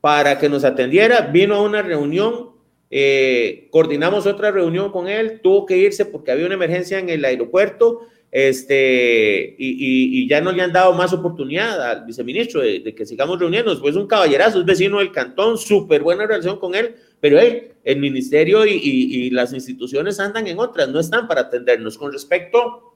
[0.00, 1.20] para que nos atendiera.
[1.20, 2.51] Vino a una reunión,
[2.92, 7.24] eh, coordinamos otra reunión con él, tuvo que irse porque había una emergencia en el
[7.24, 8.02] aeropuerto.
[8.30, 13.38] Este, y, ya no le han dado más oportunidad al viceministro de, de que sigamos
[13.38, 13.80] reuniéndonos.
[13.80, 18.66] Pues un caballerazo, es vecino del cantón, súper buena relación con él, pero el ministerio
[18.66, 21.96] y, las instituciones andan en otras, no están para atendernos.
[21.96, 22.94] Con respecto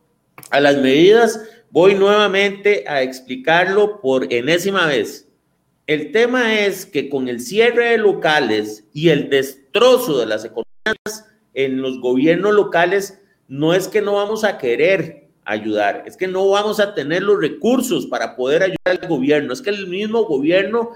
[0.51, 1.41] a las medidas,
[1.71, 5.26] voy nuevamente a explicarlo por enésima vez.
[5.87, 11.29] El tema es que con el cierre de locales y el destrozo de las economías
[11.55, 16.49] en los gobiernos locales, no es que no vamos a querer ayudar, es que no
[16.49, 20.91] vamos a tener los recursos para poder ayudar al gobierno, es que el mismo gobierno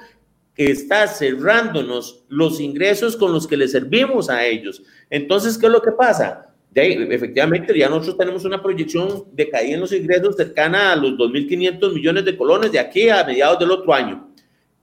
[0.56, 4.82] está cerrándonos los ingresos con los que le servimos a ellos.
[5.08, 6.52] Entonces, ¿qué es lo que pasa?
[6.70, 10.96] De ahí, efectivamente, ya nosotros tenemos una proyección de caída en los ingresos cercana a
[10.96, 14.29] los 2.500 millones de colones de aquí a mediados del otro año.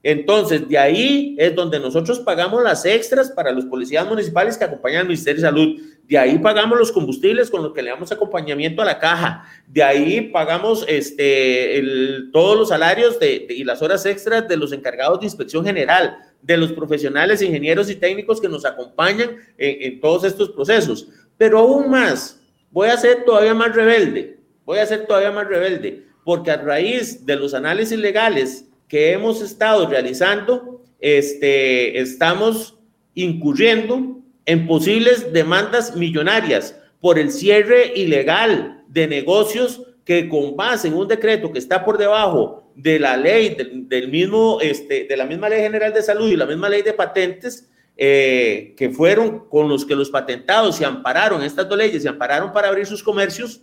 [0.10, 5.02] Entonces, de ahí es donde nosotros pagamos las extras para los policías municipales que acompañan
[5.02, 5.82] al Ministerio de Salud.
[6.08, 9.44] De ahí pagamos los combustibles con los que le damos acompañamiento a la caja.
[9.68, 11.84] De ahí pagamos este,
[12.32, 16.72] todos los salarios y las horas extras de los encargados de inspección general, de los
[16.72, 21.10] profesionales, ingenieros y técnicos que nos acompañan en, en todos estos procesos.
[21.38, 22.40] Pero aún más,
[22.72, 24.40] voy a ser todavía más rebelde.
[24.64, 29.42] Voy a ser todavía más rebelde, porque a raíz de los análisis legales que hemos
[29.42, 32.78] estado realizando, este, estamos
[33.14, 40.94] incurriendo en posibles demandas millonarias por el cierre ilegal de negocios que con base en
[40.94, 43.58] un decreto que está por debajo de la ley
[43.90, 46.94] del, mismo, este, de la misma ley general de salud y la misma ley de
[46.94, 52.10] patentes, eh, que fueron con los que los patentados se ampararon, estas dos leyes se
[52.10, 53.62] ampararon para abrir sus comercios,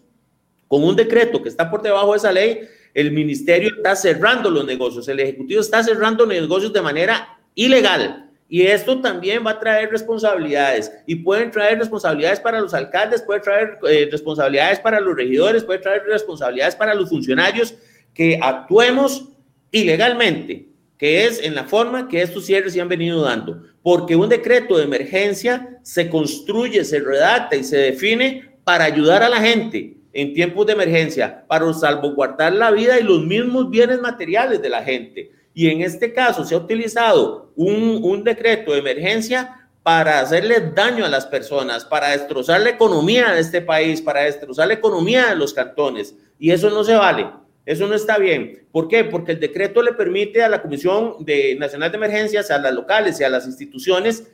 [0.69, 2.61] con un decreto que está por debajo de esa ley,
[2.95, 8.31] el ministerio está cerrando los negocios, el Ejecutivo está cerrando negocios de manera ilegal.
[8.49, 13.41] Y esto también va a traer responsabilidades y pueden traer responsabilidades para los alcaldes, puede
[13.41, 17.75] traer eh, responsabilidades para los regidores, puede traer responsabilidades para los funcionarios
[18.13, 19.29] que actuemos
[19.73, 23.61] ilegalmente, que es en la forma que estos cierres se han venido dando.
[23.83, 29.29] Porque un decreto de emergencia se construye, se redacta y se define para ayudar a
[29.29, 34.63] la gente en tiempos de emergencia para salvaguardar la vida y los mismos bienes materiales
[34.63, 35.31] de la gente.
[35.53, 41.05] Y en este caso se ha utilizado un, un decreto de emergencia para hacerle daño
[41.05, 45.37] a las personas, para destrozar la economía de este país, para destrozar la economía de
[45.37, 46.17] los cantones.
[46.39, 47.27] Y eso no se vale.
[47.67, 48.67] Eso no está bien.
[48.73, 49.05] ¿Por qué?
[49.05, 53.21] Porque el decreto le permite a la Comisión de Nacional de Emergencias, a las locales
[53.21, 54.31] y a las instituciones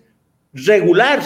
[0.53, 1.21] regular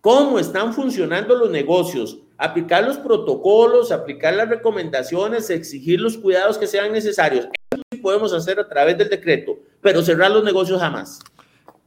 [0.00, 6.66] cómo están funcionando los negocios, aplicar los protocolos, aplicar las recomendaciones, exigir los cuidados que
[6.66, 7.46] sean necesarios.
[7.70, 11.20] Eso sí podemos hacer a través del decreto, pero cerrar los negocios jamás.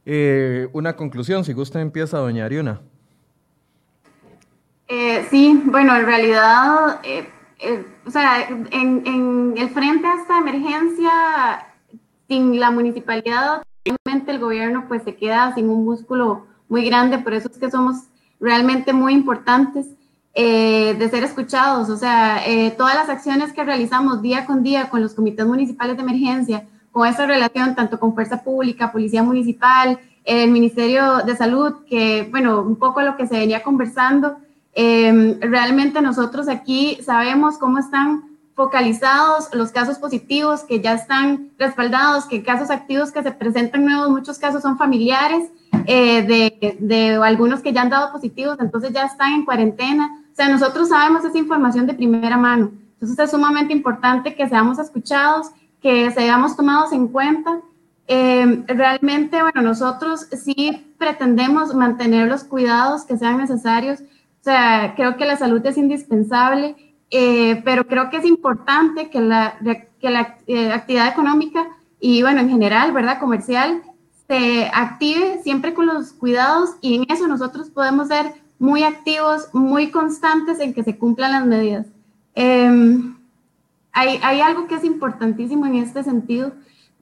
[0.06, 2.80] Eh, una conclusión, si gusta empieza doña Ariuna.
[4.88, 7.28] Eh, sí, bueno, en realidad, eh,
[8.06, 11.66] o sea, en, en, el frente a esta emergencia,
[12.28, 17.34] sin la municipalidad, realmente el gobierno pues se queda sin un músculo muy grande, por
[17.34, 18.04] eso es que somos
[18.40, 19.86] realmente muy importantes.
[20.38, 21.88] Eh, de ser escuchados.
[21.88, 25.96] O sea, eh, todas las acciones que realizamos día con día con los comités municipales
[25.96, 31.76] de emergencia, con esa relación tanto con Fuerza Pública, Policía Municipal, el Ministerio de Salud,
[31.88, 34.36] que, bueno, un poco lo que se venía conversando,
[34.74, 38.24] em, realmente nosotros aquí sabemos cómo están
[38.54, 44.10] focalizados los casos positivos que ya están respaldados, que casos activos que se presentan nuevos,
[44.10, 45.48] muchos casos son familiares
[45.86, 50.24] eh, de, de, algunos que ya han dado positivos, entonces ya están en cuarentena.
[50.36, 52.70] O sea, nosotros sabemos esa información de primera mano.
[52.92, 55.46] Entonces es sumamente importante que seamos escuchados,
[55.80, 57.62] que seamos tomados en cuenta.
[58.06, 64.00] Eh, realmente, bueno, nosotros sí pretendemos mantener los cuidados que sean necesarios.
[64.02, 66.76] O sea, creo que la salud es indispensable,
[67.10, 69.58] eh, pero creo que es importante que la,
[69.98, 71.66] que la eh, actividad económica
[71.98, 73.20] y, bueno, en general, ¿verdad?
[73.20, 73.80] Comercial,
[74.28, 79.90] se active siempre con los cuidados y en eso nosotros podemos ser muy activos, muy
[79.90, 81.86] constantes en que se cumplan las medidas.
[82.34, 83.16] Em,
[83.92, 86.52] hay, hay algo que es importantísimo en este sentido.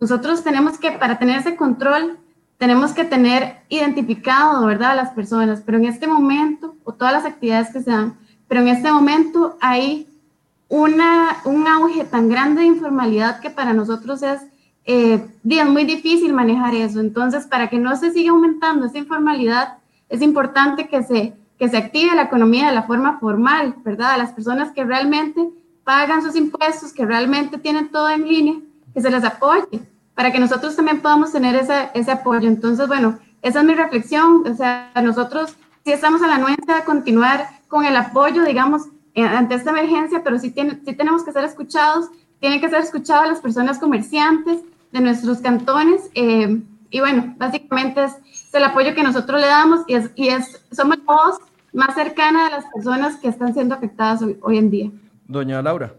[0.00, 2.18] Nosotros tenemos que, para tener ese control,
[2.58, 7.24] tenemos que tener identificado, ¿verdad?, a las personas, pero en este momento, o todas las
[7.24, 8.16] actividades que se dan,
[8.48, 10.08] pero en este momento hay
[10.68, 14.40] una, un auge tan grande de informalidad que para nosotros es
[14.86, 17.00] eh, muy difícil manejar eso.
[17.00, 19.78] Entonces, para que no se siga aumentando esa informalidad,
[20.08, 24.12] es importante que se, que se active la economía de la forma formal, ¿verdad?
[24.12, 25.48] A las personas que realmente
[25.84, 28.54] pagan sus impuestos, que realmente tienen todo en línea,
[28.92, 29.80] que se les apoye,
[30.14, 32.48] para que nosotros también podamos tener ese, ese apoyo.
[32.48, 34.46] Entonces, bueno, esa es mi reflexión.
[34.46, 38.82] O sea, nosotros sí estamos a la nuestra de continuar con el apoyo, digamos,
[39.16, 42.08] ante esta emergencia, pero sí, tiene, sí tenemos que ser escuchados,
[42.40, 44.60] tienen que ser escuchadas las personas comerciantes
[44.92, 46.10] de nuestros cantones.
[46.14, 48.12] Eh, y bueno, básicamente es,
[48.54, 51.38] el apoyo que nosotros le damos y, es, y es, somos la voz
[51.72, 54.90] más cercana de las personas que están siendo afectadas hoy, hoy en día.
[55.26, 55.94] Doña Laura.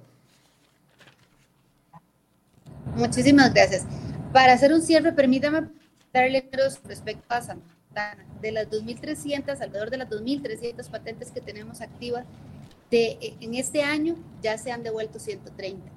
[2.96, 3.86] Muchísimas gracias.
[4.32, 5.68] Para hacer un cierre, permítame
[6.14, 6.50] darle
[6.86, 8.26] respecto a Santana.
[8.42, 12.26] De las 2.300, alrededor de las 2.300 patentes que tenemos activas,
[12.92, 15.95] de, en este año ya se han devuelto 130.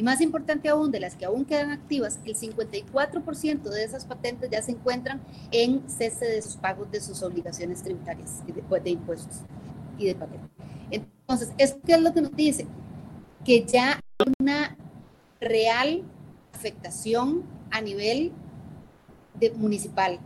[0.00, 4.48] Y más importante aún, de las que aún quedan activas, el 54% de esas patentes
[4.48, 5.20] ya se encuentran
[5.50, 9.40] en cese de sus pagos de sus obligaciones tributarias de, pues, de impuestos
[9.98, 10.48] y de patentes.
[10.90, 12.66] Entonces, ¿esto qué es lo que nos dice?
[13.44, 14.74] Que ya hay una
[15.38, 16.02] real
[16.54, 18.32] afectación a nivel
[19.38, 20.18] de municipal.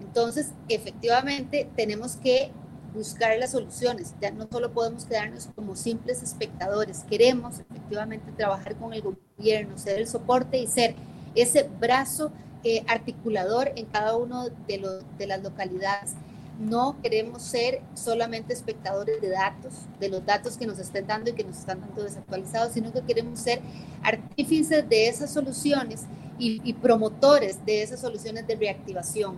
[0.00, 2.50] Entonces, efectivamente, tenemos que
[2.94, 4.14] buscar las soluciones.
[4.20, 9.98] Ya no solo podemos quedarnos como simples espectadores, queremos efectivamente trabajar con el gobierno, ser
[9.98, 10.94] el soporte y ser
[11.34, 12.32] ese brazo
[12.64, 16.14] eh, articulador en cada uno de, los, de las localidades
[16.58, 21.32] no queremos ser solamente espectadores de datos, de los datos que nos estén dando y
[21.34, 23.60] que nos están dando desactualizados, sino que queremos ser
[24.02, 26.04] artífices de esas soluciones
[26.40, 29.36] y, promotores de esas soluciones de reactivación.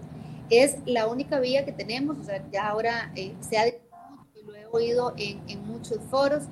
[0.50, 3.78] Es la única vía que tenemos, o sea, ya ahora eh, se ha dicho,
[4.44, 6.44] lo he oído en, en muchos foros,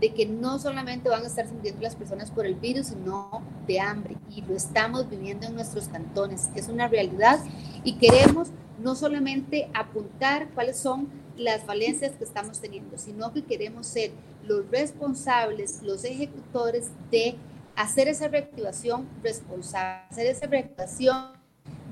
[0.00, 3.80] de que no solamente van a estar sintiendo las personas por el virus, sino de
[3.80, 4.16] hambre.
[4.30, 6.48] Y lo estamos viviendo en nuestros cantones.
[6.54, 7.38] Es una realidad
[7.84, 8.48] y queremos
[8.82, 14.12] no solamente apuntar cuáles son las falencias que estamos teniendo, sino que queremos ser
[14.46, 17.36] los responsables, los ejecutores de
[17.76, 21.39] hacer esa reactivación responsable, hacer esa reactivación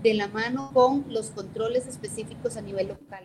[0.02, 3.24] de la mano con los controles específicos a nivel local.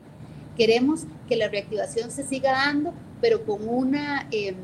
[0.58, 4.28] Queremos que la reactivación se siga dando, pero con una...
[4.32, 4.56] Em,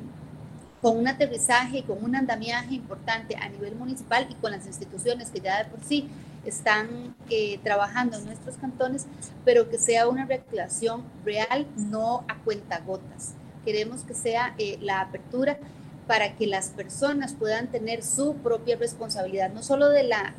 [0.81, 5.29] con un aterrizaje y con un andamiaje importante a nivel municipal y con las instituciones
[5.29, 6.07] que ya de por sí
[6.45, 9.05] están eh, trabajando en nuestros cantones,
[9.43, 13.33] pero que sea una reactivación real, no a cuentagotas.
[13.65, 15.59] Queremos que sea eh, la apertura
[16.07, 20.33] para que las personas puedan tener su propia responsabilidad, no solo de la,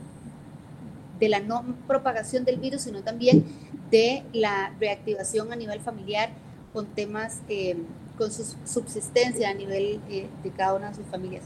[1.20, 3.44] de la no propagación del virus, sino también
[3.90, 6.30] de la reactivación a nivel familiar
[6.72, 7.76] con temas, eh,
[8.16, 11.44] con su subsistencia a nivel de cada una de sus familias.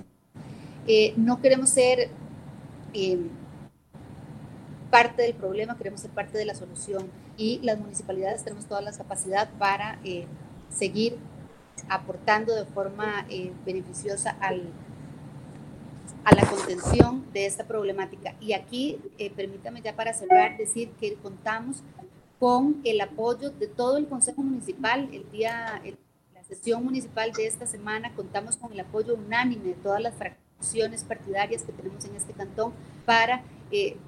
[1.16, 2.10] no queremos ser
[4.94, 8.92] parte del problema, queremos ser parte de la solución y las municipalidades tenemos toda la
[8.92, 10.24] capacidad para eh,
[10.70, 11.16] seguir
[11.88, 14.62] aportando de forma eh, beneficiosa al,
[16.24, 18.34] a la contención de esta problemática.
[18.40, 21.82] Y aquí, eh, permítame ya para cerrar, decir que contamos
[22.38, 25.08] con el apoyo de todo el Consejo Municipal.
[25.12, 25.80] El día,
[26.34, 31.04] la sesión municipal de esta semana, contamos con el apoyo unánime de todas las fracciones
[31.04, 32.72] partidarias que tenemos en este cantón
[33.04, 33.42] para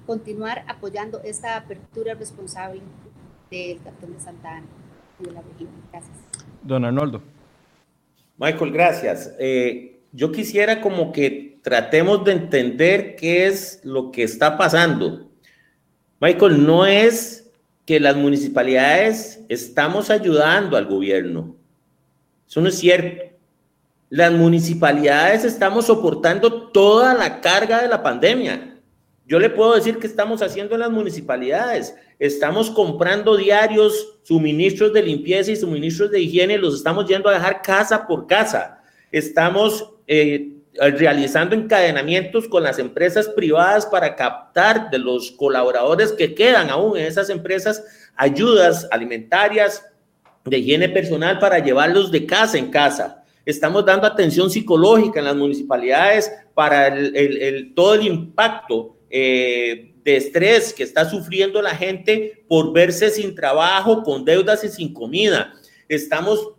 [0.06, 2.80] continuar apoyando esta apertura responsable
[3.50, 4.66] del Cantón de Santa Ana
[5.20, 5.70] y de la región.
[5.90, 6.16] Gracias.
[6.62, 7.22] Don Arnoldo.
[8.38, 9.34] Michael, gracias.
[9.38, 15.28] Eh, yo quisiera como que tratemos de entender qué es lo que está pasando.
[16.20, 17.50] Michael, no es
[17.84, 21.56] que las municipalidades estamos ayudando al gobierno.
[22.48, 23.24] Eso no es cierto.
[24.10, 28.78] Las municipalidades estamos soportando toda la carga de la pandemia.
[29.26, 31.96] Yo le puedo decir que estamos haciendo en las municipalidades.
[32.20, 37.60] Estamos comprando diarios, suministros de limpieza y suministros de higiene, los estamos yendo a dejar
[37.60, 38.84] casa por casa.
[39.10, 46.70] Estamos eh, realizando encadenamientos con las empresas privadas para captar de los colaboradores que quedan
[46.70, 47.84] aún en esas empresas
[48.16, 49.84] ayudas alimentarias,
[50.44, 53.24] de higiene personal para llevarlos de casa en casa.
[53.44, 60.72] Estamos dando atención psicológica en las municipalidades para el, todo el impacto eh, de estrés
[60.72, 65.52] que está sufriendo la gente por verse sin trabajo, con deudas y sin comida.
[65.88, 66.55] Estamos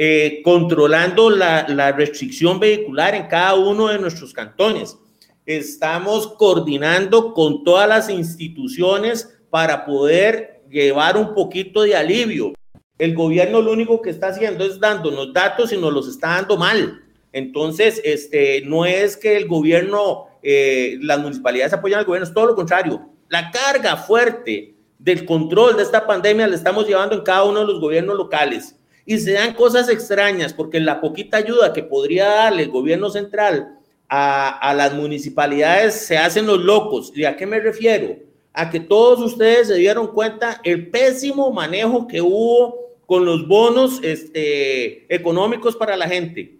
[0.00, 4.96] eh, controlando la, la restricción vehicular en cada uno de nuestros cantones.
[5.44, 12.52] Estamos coordinando con todas las instituciones para poder llevar un poquito de alivio.
[12.96, 16.56] El gobierno lo único que está haciendo es dándonos datos y nos los está dando
[16.56, 17.02] mal.
[17.32, 22.46] Entonces, este, no es que el gobierno, eh, las municipalidades apoyan al gobierno, es todo
[22.46, 23.10] lo contrario.
[23.28, 27.66] La carga fuerte del control de esta pandemia la estamos llevando en cada uno de
[27.66, 28.77] los gobiernos locales.
[29.08, 33.78] Y se dan cosas extrañas porque la poquita ayuda que podría darle el gobierno central
[34.06, 37.10] a, a las municipalidades se hacen los locos.
[37.14, 38.16] ¿Y a qué me refiero?
[38.52, 43.98] A que todos ustedes se dieron cuenta el pésimo manejo que hubo con los bonos
[44.02, 46.58] este, económicos para la gente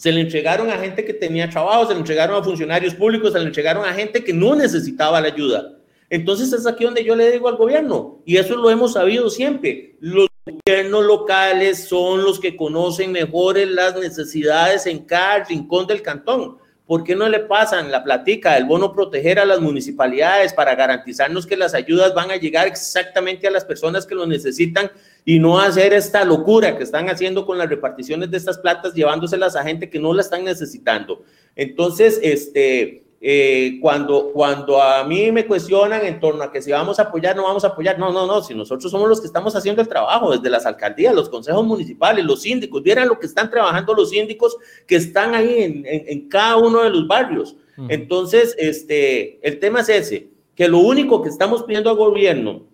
[0.00, 3.38] se le entregaron a gente que tenía trabajo, se le entregaron a funcionarios públicos, se
[3.38, 5.76] le entregaron a gente que no necesitaba la ayuda.
[6.08, 9.96] Entonces es aquí donde yo le digo al gobierno, y eso lo hemos sabido siempre,
[10.00, 10.29] los
[10.64, 16.58] gobiernos locales son los que conocen mejores las necesidades en cada rincón del cantón.
[16.86, 21.46] ¿Por qué no le pasan la platica del bono proteger a las municipalidades para garantizarnos
[21.46, 24.90] que las ayudas van a llegar exactamente a las personas que lo necesitan
[25.24, 29.54] y no hacer esta locura que están haciendo con las reparticiones de estas platas, llevándoselas
[29.54, 31.22] a gente que no la están necesitando?
[31.54, 36.98] Entonces, este, eh, cuando, cuando a mí me cuestionan en torno a que si vamos
[36.98, 39.54] a apoyar, no vamos a apoyar, no, no, no, si nosotros somos los que estamos
[39.54, 43.50] haciendo el trabajo desde las alcaldías, los consejos municipales, los síndicos, vieran lo que están
[43.50, 44.56] trabajando los síndicos
[44.86, 47.56] que están ahí en, en, cada uno de los barrios.
[47.88, 52.66] Entonces, este, el tema es ese, que lo único que estamos pidiendo al gobierno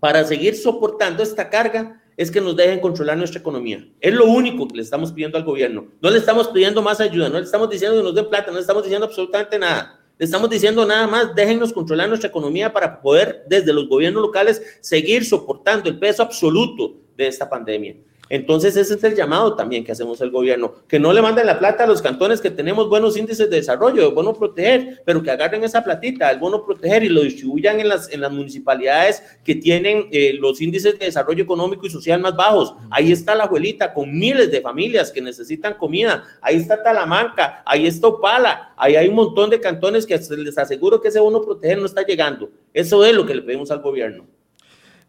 [0.00, 3.86] para seguir soportando esta carga es que nos dejen controlar nuestra economía.
[4.00, 5.86] Es lo único que le estamos pidiendo al gobierno.
[6.00, 8.54] No le estamos pidiendo más ayuda, no le estamos diciendo que nos den plata, no
[8.54, 10.00] le estamos diciendo absolutamente nada.
[10.18, 14.62] Le estamos diciendo nada más, déjennos controlar nuestra economía para poder desde los gobiernos locales
[14.80, 17.96] seguir soportando el peso absoluto de esta pandemia.
[18.28, 21.58] Entonces ese es el llamado también que hacemos al gobierno, que no le manden la
[21.58, 25.30] plata a los cantones que tenemos buenos índices de desarrollo, de bono proteger, pero que
[25.30, 29.54] agarren esa platita, el bono proteger y lo distribuyan en las, en las municipalidades que
[29.54, 32.74] tienen eh, los índices de desarrollo económico y social más bajos.
[32.90, 37.86] Ahí está la abuelita con miles de familias que necesitan comida, ahí está Talamanca, ahí
[37.86, 41.78] está Opala, ahí hay un montón de cantones que les aseguro que ese bono proteger
[41.78, 42.50] no está llegando.
[42.72, 44.35] Eso es lo que le pedimos al gobierno.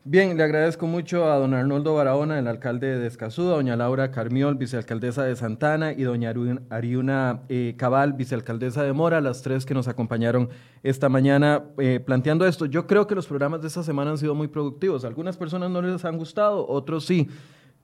[0.09, 4.09] Bien, le agradezco mucho a don Arnoldo Barahona, el alcalde de Escazú, a doña Laura
[4.09, 6.33] Carmiol, vicealcaldesa de Santana, y doña
[6.69, 10.47] Ariuna eh, Cabal, vicealcaldesa de Mora, las tres que nos acompañaron
[10.81, 12.67] esta mañana eh, planteando esto.
[12.67, 15.03] Yo creo que los programas de esta semana han sido muy productivos.
[15.03, 17.27] algunas personas no les han gustado, otros sí,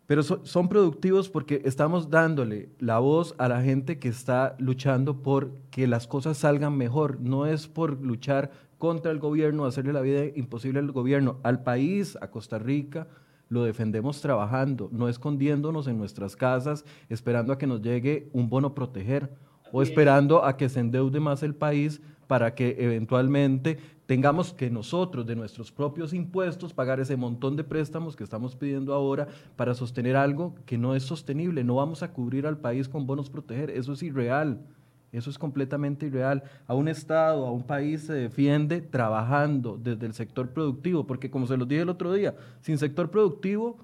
[0.07, 5.51] pero son productivos porque estamos dándole la voz a la gente que está luchando por
[5.71, 7.19] que las cosas salgan mejor.
[7.19, 8.51] No es por luchar
[8.84, 13.07] contra el gobierno, hacerle la vida imposible al gobierno, al país, a Costa Rica,
[13.47, 18.75] lo defendemos trabajando, no escondiéndonos en nuestras casas, esperando a que nos llegue un bono
[18.75, 19.31] proteger
[19.71, 25.25] o esperando a que se endeude más el país para que eventualmente tengamos que nosotros
[25.25, 30.18] de nuestros propios impuestos pagar ese montón de préstamos que estamos pidiendo ahora para sostener
[30.18, 31.64] algo que no es sostenible.
[31.64, 34.60] No vamos a cubrir al país con bonos proteger, eso es irreal.
[35.14, 36.44] Eso es completamente irreal.
[36.68, 41.45] A un Estado, a un país se defiende trabajando desde el sector productivo, porque como
[41.45, 43.77] se los dije el otro día, sin sector productivo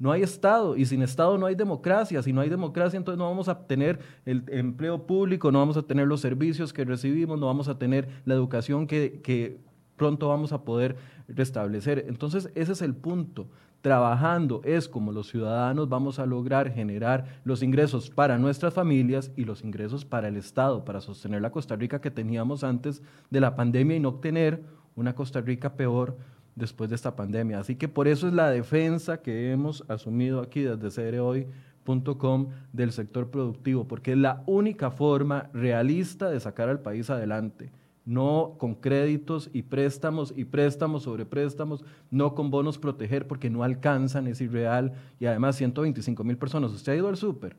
[0.00, 2.20] no hay Estado y sin Estado no hay democracia.
[2.24, 5.82] Si no hay democracia, entonces no vamos a tener el empleo público, no vamos a
[5.82, 9.60] tener los servicios que recibimos, no vamos a tener la educación que, que
[9.96, 10.96] pronto vamos a poder
[11.28, 12.06] restablecer.
[12.08, 13.46] Entonces ese es el punto
[13.82, 19.44] trabajando es como los ciudadanos vamos a lograr generar los ingresos para nuestras familias y
[19.44, 23.56] los ingresos para el Estado, para sostener la Costa Rica que teníamos antes de la
[23.56, 24.62] pandemia y no obtener
[24.94, 26.16] una Costa Rica peor
[26.54, 27.58] después de esta pandemia.
[27.58, 33.30] Así que por eso es la defensa que hemos asumido aquí desde CREhoy.com del sector
[33.30, 37.72] productivo, porque es la única forma realista de sacar al país adelante
[38.04, 43.62] no con créditos y préstamos y préstamos sobre préstamos, no con bonos proteger porque no
[43.62, 46.72] alcanzan, es irreal y además 125 mil personas.
[46.72, 47.56] Usted ha ido al súper,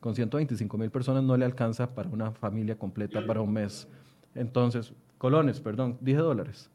[0.00, 3.88] con 125 mil personas no le alcanza para una familia completa para un mes.
[4.34, 6.70] Entonces, colones, perdón, dije dólares.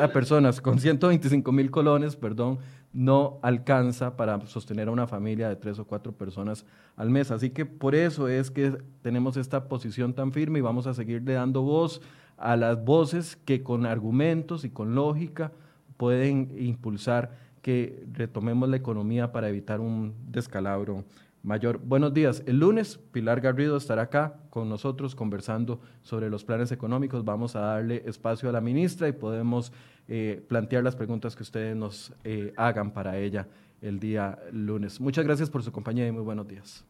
[0.00, 2.58] A personas con 125 mil colones, perdón,
[2.92, 6.64] no alcanza para sostener a una familia de tres o cuatro personas
[6.96, 7.30] al mes.
[7.30, 11.34] Así que por eso es que tenemos esta posición tan firme y vamos a seguirle
[11.34, 12.00] dando voz
[12.36, 15.52] a las voces que con argumentos y con lógica
[15.96, 17.32] pueden impulsar
[17.62, 21.04] que retomemos la economía para evitar un descalabro
[21.48, 21.80] mayor.
[21.82, 22.44] Buenos días.
[22.46, 27.24] El lunes Pilar Garrido estará acá con nosotros conversando sobre los planes económicos.
[27.24, 29.72] Vamos a darle espacio a la ministra y podemos
[30.06, 33.48] eh, plantear las preguntas que ustedes nos eh, hagan para ella
[33.80, 35.00] el día lunes.
[35.00, 36.84] Muchas gracias por su compañía y muy buenos días.